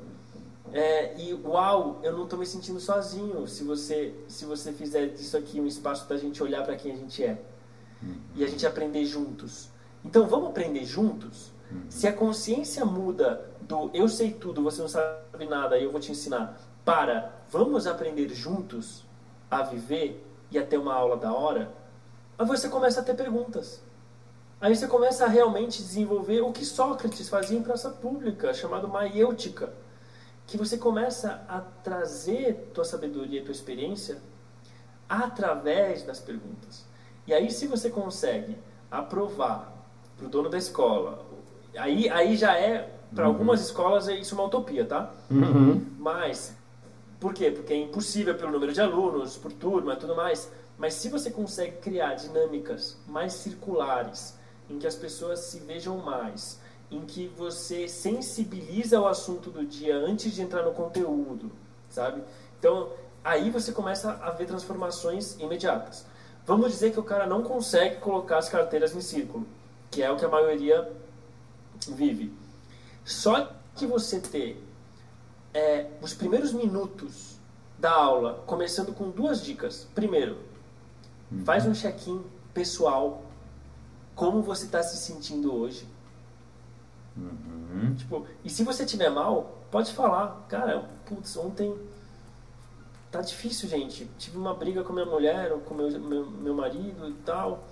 É, 0.74 1.20
e 1.20 1.34
uau, 1.34 2.00
eu 2.04 2.14
não 2.14 2.26
estou 2.26 2.38
me 2.38 2.46
sentindo 2.46 2.80
sozinho 2.80 3.48
se 3.48 3.64
você 3.64 4.14
se 4.28 4.46
você 4.46 4.72
fizer 4.72 5.08
disso 5.08 5.36
aqui 5.36 5.60
um 5.60 5.66
espaço 5.68 6.06
para 6.06 6.16
a 6.16 6.20
gente 6.20 6.42
olhar 6.44 6.64
para 6.64 6.76
quem 6.76 6.92
a 6.92 6.96
gente 6.96 7.24
é 7.24 7.42
e 8.36 8.44
a 8.44 8.48
gente 8.48 8.66
aprender 8.66 9.04
juntos. 9.06 9.70
Então 10.06 10.28
vamos 10.28 10.50
aprender 10.50 10.86
juntos. 10.86 11.52
Se 11.90 12.08
a 12.08 12.14
consciência 12.14 12.86
muda 12.86 13.51
do 13.62 13.90
eu 13.94 14.08
sei 14.08 14.32
tudo, 14.32 14.64
você 14.64 14.82
não 14.82 14.90
sabe 14.90 15.46
nada 15.48 15.78
eu 15.78 15.92
vou 15.92 16.00
te 16.00 16.12
ensinar, 16.12 16.58
para 16.84 17.32
vamos 17.50 17.88
aprender 17.88 18.30
juntos 18.30 19.04
a 19.50 19.62
viver 19.64 20.26
e 20.50 20.58
a 20.58 20.66
ter 20.66 20.78
uma 20.78 20.94
aula 20.94 21.18
da 21.18 21.34
hora, 21.34 21.72
aí 22.38 22.46
você 22.46 22.70
começa 22.70 23.02
a 23.02 23.04
ter 23.04 23.16
perguntas. 23.16 23.82
Aí 24.60 24.76
você 24.76 24.88
começa 24.88 25.26
a 25.26 25.28
realmente 25.28 25.82
desenvolver 25.82 26.42
o 26.42 26.52
que 26.52 26.64
Sócrates 26.64 27.28
fazia 27.28 27.58
em 27.58 27.64
praça 27.64 27.90
pública, 27.90 28.54
chamado 28.54 28.88
maiêutica, 28.88 29.74
que 30.46 30.58
você 30.58 30.78
começa 30.78 31.44
a 31.48 31.62
trazer 31.62 32.70
tua 32.74 32.86
sabedoria 32.86 33.44
tua 33.44 33.52
experiência 33.52 34.22
através 35.10 36.04
das 36.04 36.20
perguntas. 36.20 36.86
E 37.26 37.34
aí 37.34 37.50
se 37.52 37.68
você 37.68 37.90
consegue 37.90 38.58
aprovar 38.90 39.74
para 40.18 40.26
o 40.26 40.30
dono 40.30 40.50
da 40.50 40.58
escola, 40.58 41.26
aí, 41.76 42.10
aí 42.10 42.36
já 42.36 42.58
é, 42.58 42.90
para 43.14 43.26
algumas 43.26 43.62
escolas, 43.62 44.08
é 44.08 44.16
isso 44.16 44.36
uma 44.36 44.46
utopia, 44.46 44.86
tá? 44.86 45.12
Uhum. 45.30 45.86
Mas, 46.00 46.56
por 47.20 47.34
quê? 47.34 47.52
Porque 47.52 47.74
é 47.74 47.78
impossível 47.78 48.36
pelo 48.36 48.52
número 48.52 48.74
de 48.74 48.82
alunos, 48.82 49.38
por 49.38 49.52
turma 49.52 49.94
e 49.94 49.98
tudo 49.98 50.16
mais. 50.16 50.52
Mas 50.78 50.94
se 50.96 51.10
você 51.10 51.30
consegue 51.30 51.78
criar 51.78 52.16
dinâmicas 52.16 52.98
mais 53.08 53.34
circulares, 53.34 54.38
em 54.70 54.80
que 54.80 54.88
as 54.88 54.96
pessoas 54.96 55.40
se 55.40 55.60
vejam 55.60 55.98
mais, 55.98 56.60
em 56.90 57.02
que 57.02 57.28
você 57.38 57.88
sensibiliza 57.88 59.00
o 59.00 59.08
assunto 59.08 59.50
do 59.50 59.66
dia 59.66 59.96
antes 59.96 60.34
de 60.34 60.42
entrar 60.42 60.64
no 60.64 60.72
conteúdo, 60.72 61.52
sabe? 61.90 62.22
Então, 62.60 62.90
aí 63.24 63.50
você 63.50 63.72
começa 63.72 64.12
a 64.22 64.32
ver 64.32 64.46
transformações 64.46 65.38
imediatas. 65.40 66.06
Vamos 66.46 66.72
dizer 66.72 66.92
que 66.92 67.00
o 67.00 67.04
cara 67.04 67.28
não 67.28 67.44
consegue 67.44 67.98
colocar 67.98 68.38
as 68.40 68.50
carteiras 68.50 68.96
em 68.96 69.02
círculo, 69.02 69.46
que 69.90 70.02
é 70.02 70.12
o 70.12 70.18
que 70.18 70.26
a 70.26 70.30
maioria 70.30 70.92
vive. 71.88 72.34
Só 73.04 73.52
que 73.76 73.86
você 73.86 74.20
ter 74.20 74.64
é, 75.54 75.90
os 76.02 76.14
primeiros 76.14 76.54
minutos 76.54 77.40
da 77.78 77.92
aula, 77.92 78.44
começando 78.46 78.94
com 78.94 79.10
duas 79.10 79.44
dicas. 79.44 79.88
Primeiro, 79.96 80.38
faz 81.44 81.66
um 81.66 81.74
check-in 81.74 82.24
pessoal. 82.54 83.24
Como 84.14 84.42
você 84.42 84.66
está 84.66 84.84
se 84.84 84.98
sentindo 84.98 85.54
hoje? 85.54 85.88
Uhum. 87.18 87.96
Tipo, 87.96 88.26
e 88.44 88.50
se 88.50 88.64
você 88.64 88.86
tiver 88.86 89.10
mal, 89.10 89.58
pode 89.72 89.94
falar. 89.94 90.46
Cara, 90.48 90.90
putz, 91.06 91.36
ontem 91.38 91.76
tá 93.10 93.22
difícil, 93.22 93.68
gente. 93.68 94.06
Tive 94.18 94.38
uma 94.38 94.54
briga 94.54 94.84
com 94.84 94.94
minha 94.94 95.06
mulher 95.06 95.52
ou 95.52 95.60
com 95.60 95.74
meu, 95.74 95.90
meu, 96.00 96.30
meu 96.30 96.54
marido 96.54 97.10
e 97.10 97.14
tal. 97.26 97.68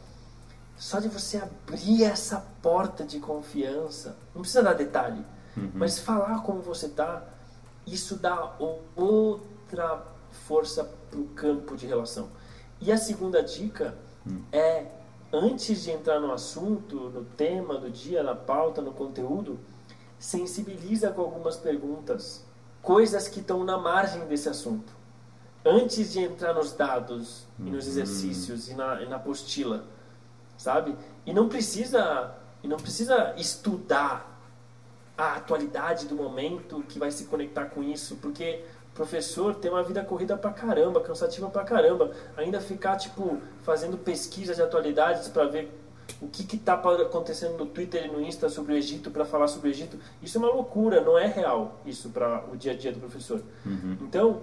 Só 0.80 1.02
de 1.02 1.10
você 1.10 1.36
abrir 1.38 2.06
essa 2.06 2.39
porta 2.62 3.04
de 3.04 3.20
confiança, 3.20 4.15
não 4.34 4.42
precisa 4.42 4.63
dar 4.63 4.74
detalhe, 4.74 5.26
mas 5.74 6.00
falar 6.00 6.42
como 6.44 6.62
você 6.62 6.88
tá, 6.88 7.22
isso 7.86 8.15
dá 8.15 8.56
outra 8.96 10.06
força 10.32 10.86
pro 11.12 11.26
campo 11.36 11.76
de 11.76 11.86
relação. 11.86 12.30
E 12.80 12.94
a 12.94 12.98
segunda 12.98 13.44
dica 13.44 13.94
é, 14.54 14.86
antes 15.34 15.84
de 15.84 15.92
entrar 15.92 16.22
no 16.22 16.32
assunto, 16.32 16.96
no 17.10 17.26
tema 17.26 17.78
do 17.78 17.89
dia, 17.89 18.24
na 18.24 18.34
pauta, 18.34 18.82
no 18.82 18.94
conteúdo, 18.94 19.60
sensibiliza 20.18 21.12
com 21.12 21.20
algumas 21.20 21.58
perguntas, 21.58 22.46
coisas 22.82 23.28
que 23.28 23.42
estão 23.42 23.65
na 23.65 23.78
margem 23.78 24.26
desse 24.28 24.48
assunto. 24.48 24.94
Antes 25.65 26.13
de 26.13 26.20
entrar 26.20 26.54
nos 26.54 26.72
dados 26.72 27.46
e 27.60 27.63
nos 27.63 27.86
exercícios 27.86 28.70
e 28.70 28.74
na, 28.74 29.02
e 29.02 29.10
na 29.10 29.18
apostila, 29.18 29.84
sabe? 30.60 30.95
E 31.26 31.34
não 31.34 31.50
precisa 31.50 32.36
e 32.62 32.67
não 32.67 32.78
precisa 32.78 33.34
estudar 33.38 34.38
a 35.17 35.36
atualidade 35.38 36.06
do 36.08 36.15
momento 36.15 36.84
que 36.88 37.00
vai 37.00 37.10
se 37.10 37.24
conectar 37.26 37.65
com 37.65 37.82
isso, 37.82 38.17
porque 38.17 38.63
o 38.91 38.95
professor 38.95 39.56
tem 39.56 39.72
uma 39.72 39.82
vida 39.84 40.04
corrida 40.04 40.38
pra 40.38 40.52
caramba, 40.52 41.00
cansativa 41.02 41.50
pra 41.50 41.63
caramba, 41.63 42.12
ainda 42.38 42.60
ficar 42.62 42.98
tipo 42.98 43.38
fazendo 43.63 43.98
pesquisas 43.98 44.58
de 44.58 44.62
atualidades 44.62 45.28
para 45.30 45.45
ver 45.45 45.72
o 46.22 46.28
que 46.28 46.58
tá 46.58 46.76
pa- 46.76 47.02
acontecendo 47.02 47.58
no 47.58 47.65
Twitter 47.65 48.06
e 48.06 48.08
no 48.10 48.19
Insta 48.22 48.50
sobre 48.50 48.74
o 48.74 48.76
Egito 48.76 49.10
para 49.12 49.24
falar 49.24 49.47
sobre 49.47 49.70
o 49.70 49.72
Egito, 49.72 49.97
isso 50.22 50.38
é 50.38 50.39
uma 50.41 50.51
loucura, 50.51 50.99
não 51.01 51.18
é 51.18 51.28
real 51.28 51.80
isso 51.86 52.10
para 52.10 52.43
o 52.51 52.57
dia 52.57 52.74
a 52.74 52.76
dia 52.76 52.91
do 52.91 52.99
professor. 52.99 53.41
Então, 54.01 54.41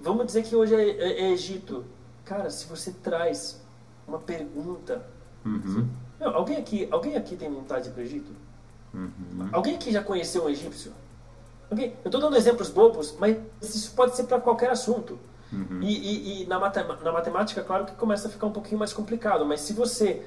vamos 0.00 0.26
dizer 0.26 0.44
que 0.44 0.54
hoje 0.54 0.74
é, 0.76 0.90
é- 0.90 1.20
é 1.22 1.30
Egito. 1.32 1.84
Cara, 2.24 2.50
se 2.50 2.66
você 2.66 2.92
traz 2.92 3.60
uma 4.06 4.18
pergunta, 4.18 5.04
Uhum. 5.44 5.88
Meu, 6.20 6.30
alguém 6.30 6.56
aqui, 6.56 6.88
alguém 6.90 7.16
aqui 7.16 7.36
tem 7.36 7.50
vontade 7.50 7.84
de 7.84 7.90
ir 7.90 7.92
pro 7.92 8.02
Egito? 8.02 8.30
Uhum. 8.94 9.48
Alguém 9.52 9.74
aqui 9.76 9.90
já 9.92 10.02
conheceu 10.02 10.44
um 10.44 10.48
egípcio? 10.48 10.92
Alguém? 11.70 11.96
Eu 12.04 12.08
estou 12.08 12.20
dando 12.20 12.36
exemplos 12.36 12.68
bobos, 12.70 13.14
mas 13.18 13.36
isso 13.62 13.92
pode 13.94 14.14
ser 14.14 14.24
para 14.24 14.40
qualquer 14.40 14.70
assunto. 14.70 15.18
E, 15.82 15.86
e- 16.40 16.42
e 16.42 16.46
na, 16.46 16.58
matema- 16.58 16.96
na 17.02 17.12
matemática, 17.12 17.62
claro 17.62 17.84
que 17.84 17.92
começa 17.94 18.26
a 18.26 18.30
ficar 18.30 18.46
um 18.46 18.52
pouquinho 18.52 18.78
mais 18.78 18.92
complicado, 18.94 19.44
mas 19.44 19.60
se 19.60 19.74
você 19.74 20.22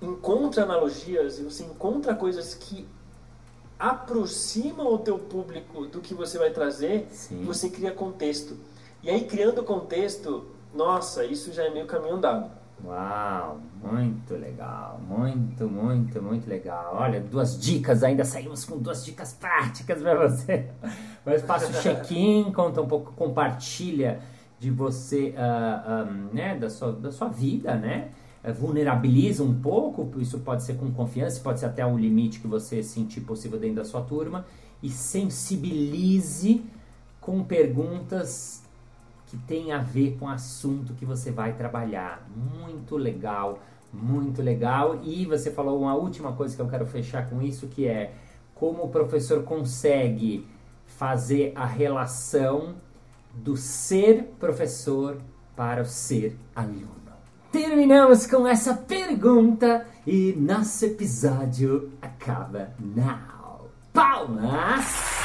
encontra 0.00 0.62
analogias 0.62 1.40
e 1.40 1.42
você 1.42 1.64
encontra 1.64 2.14
coisas 2.14 2.54
que 2.54 2.86
aproximam 3.78 4.92
o 4.92 4.98
teu 4.98 5.18
público 5.18 5.86
do 5.86 6.00
que 6.00 6.14
você 6.14 6.38
vai 6.38 6.50
trazer, 6.50 7.08
Sim. 7.10 7.44
você 7.44 7.68
cria 7.70 7.92
contexto. 7.92 8.56
E 9.02 9.10
aí, 9.10 9.24
criando 9.24 9.62
contexto, 9.62 10.46
nossa, 10.74 11.24
isso 11.24 11.52
já 11.52 11.64
é 11.64 11.70
meio 11.70 11.86
caminho 11.86 12.14
andado. 12.14 12.50
Uau, 12.84 13.60
muito 13.82 14.34
legal, 14.34 15.00
muito, 15.06 15.68
muito, 15.68 16.22
muito 16.22 16.48
legal. 16.48 16.94
Olha, 16.94 17.20
duas 17.20 17.60
dicas, 17.60 18.04
ainda 18.04 18.24
saímos 18.24 18.64
com 18.64 18.78
duas 18.78 19.04
dicas 19.04 19.32
práticas 19.32 20.00
para 20.00 20.28
você. 20.28 20.68
Mas 21.26 21.42
faça 21.42 21.66
o 21.66 21.82
check-in, 21.82 22.52
conta 22.52 22.80
um 22.80 22.86
pouco, 22.86 23.12
compartilha 23.12 24.20
de 24.58 24.70
você, 24.70 25.30
uh, 25.30 25.34
ah, 25.36 26.08
um, 26.08 26.28
ah, 26.28 26.34
né, 26.34 26.56
da 26.56 26.70
sua, 26.70 26.92
da 26.92 27.10
sua 27.10 27.28
vida, 27.28 27.74
né? 27.74 28.10
Eh, 28.42 28.52
vulnerabiliza 28.52 29.42
um 29.42 29.60
pouco, 29.60 30.08
isso 30.20 30.38
pode 30.40 30.62
ser 30.62 30.74
com 30.74 30.90
confiança, 30.92 31.40
pode 31.40 31.60
ser 31.60 31.66
até 31.66 31.84
o 31.84 31.96
limite 31.96 32.40
que 32.40 32.46
você 32.46 32.82
sentir 32.82 33.20
possível 33.22 33.58
dentro 33.58 33.76
da 33.76 33.84
sua 33.84 34.02
turma, 34.02 34.46
e 34.82 34.88
sensibilize 34.88 36.64
com 37.20 37.42
perguntas 37.42 38.62
que 39.28 39.36
tem 39.36 39.72
a 39.72 39.78
ver 39.78 40.16
com 40.18 40.26
o 40.26 40.28
assunto 40.28 40.94
que 40.94 41.04
você 41.04 41.30
vai 41.30 41.52
trabalhar. 41.52 42.26
Muito 42.34 42.96
legal, 42.96 43.60
muito 43.92 44.42
legal. 44.42 45.00
E 45.02 45.26
você 45.26 45.50
falou 45.50 45.80
uma 45.80 45.94
última 45.94 46.32
coisa 46.32 46.56
que 46.56 46.62
eu 46.62 46.68
quero 46.68 46.86
fechar 46.86 47.28
com 47.28 47.40
isso, 47.42 47.68
que 47.68 47.86
é 47.86 48.12
como 48.54 48.84
o 48.84 48.88
professor 48.88 49.42
consegue 49.44 50.46
fazer 50.86 51.52
a 51.54 51.66
relação 51.66 52.74
do 53.34 53.56
ser 53.56 54.34
professor 54.40 55.18
para 55.54 55.82
o 55.82 55.86
ser 55.86 56.36
aluno. 56.56 56.98
Terminamos 57.52 58.26
com 58.26 58.46
essa 58.46 58.74
pergunta 58.74 59.86
e 60.06 60.34
nosso 60.36 60.84
episódio 60.84 61.92
acaba 62.02 62.70
now. 62.78 63.70
Palmas! 63.92 65.17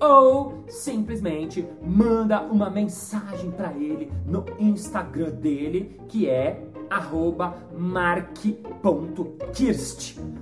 ou 0.00 0.64
simplesmente 0.68 1.66
manda 1.84 2.40
uma 2.42 2.70
mensagem 2.70 3.50
para 3.52 3.72
ele 3.72 4.12
no 4.26 4.44
Instagram 4.58 5.30
dele, 5.30 6.00
que 6.08 6.28
é 6.28 6.62
arroba 6.88 7.56
mark.kirst. 7.76 8.58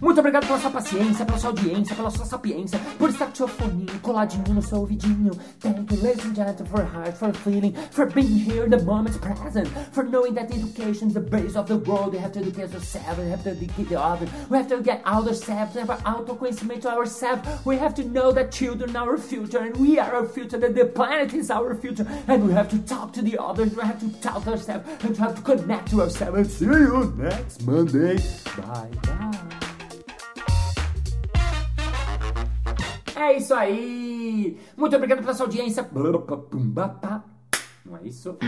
Muito 0.00 0.20
obrigado 0.20 0.46
pela 0.46 0.58
sua 0.58 0.70
paciência, 0.70 1.24
pela 1.24 1.38
sua 1.38 1.50
audiência, 1.50 1.96
pela 1.96 2.10
sua 2.10 2.24
sapiência, 2.24 2.78
por 2.98 3.10
estar 3.10 3.26
com 3.26 3.34
seu 3.34 3.48
foninho 3.48 3.98
coladinho 4.00 4.54
no 4.54 4.62
seu 4.62 4.78
ouvidinho. 4.78 5.32
Thank 5.60 5.94
you, 5.94 6.02
ladies 6.02 6.24
and 6.24 6.34
gentlemen, 6.34 6.66
for 6.66 6.82
heart, 6.82 7.16
for 7.16 7.32
feeling, 7.32 7.74
for 7.90 8.06
being 8.06 8.38
here 8.38 8.64
in 8.64 8.70
the 8.70 8.82
moment 8.82 9.18
present, 9.20 9.68
for 9.92 10.04
knowing 10.04 10.34
that 10.34 10.52
education 10.52 11.08
is 11.08 11.14
the 11.14 11.20
base 11.20 11.56
of 11.56 11.66
the 11.66 11.76
world. 11.76 12.12
We 12.12 12.18
have 12.18 12.32
to 12.32 12.40
educate 12.40 12.74
ourselves, 12.74 13.18
we 13.18 13.30
have 13.30 13.42
to 13.44 13.50
educate 13.50 13.88
the 13.88 14.00
others, 14.00 14.28
we 14.48 14.56
have 14.56 14.68
to 14.68 14.80
get 14.80 15.04
ourselves, 15.06 15.74
we 15.74 15.80
have 15.80 15.90
autoconhecimento 16.04 16.82
to 16.82 16.90
ourselves. 16.90 17.42
We 17.64 17.76
have 17.76 17.94
to 17.94 18.04
know 18.04 18.32
that 18.32 18.52
children 18.52 18.94
are 18.96 19.10
our 19.10 19.18
future, 19.18 19.58
and 19.58 19.76
we 19.76 19.98
are 19.98 20.14
our 20.14 20.26
future, 20.26 20.58
that 20.58 20.74
the 20.74 20.86
planet 20.86 21.34
is 21.34 21.50
our 21.50 21.74
future, 21.74 22.06
and 22.26 22.46
we 22.46 22.52
have 22.52 22.68
to 22.70 22.78
talk 22.80 23.12
to 23.14 23.22
the 23.22 23.38
others, 23.40 23.74
we 23.74 23.82
have 23.82 24.00
to 24.00 24.08
talk 24.20 24.44
to 24.44 24.50
ourselves, 24.50 24.88
and 25.00 25.10
we 25.10 25.16
have 25.16 25.34
to 25.34 25.42
connect 25.42 25.90
to 25.90 26.02
ourselves. 26.02 26.36
And 26.38 26.50
see 26.50 26.64
you 26.64 27.14
next 27.16 27.66
Monday. 27.66 28.18
Bye 28.56 28.90
bye. 29.06 29.37
É 33.18 33.36
isso 33.36 33.52
aí! 33.52 34.56
Muito 34.76 34.94
obrigado 34.94 35.18
pela 35.18 35.34
sua 35.34 35.46
audiência. 35.46 35.82
Não 37.84 37.96
é 37.96 38.06
isso? 38.06 38.38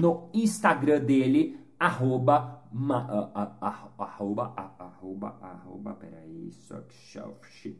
No 0.00 0.30
Instagram 0.32 1.00
dele, 1.04 1.60
arroba, 1.78 2.62
ma, 2.72 3.04
uh, 3.04 3.38
uh, 3.38 4.02
arroba, 4.02 4.54
arroba, 4.78 5.36
arroba, 5.42 5.92
peraí, 5.92 6.50
suck 6.52 6.90
shit. 7.46 7.76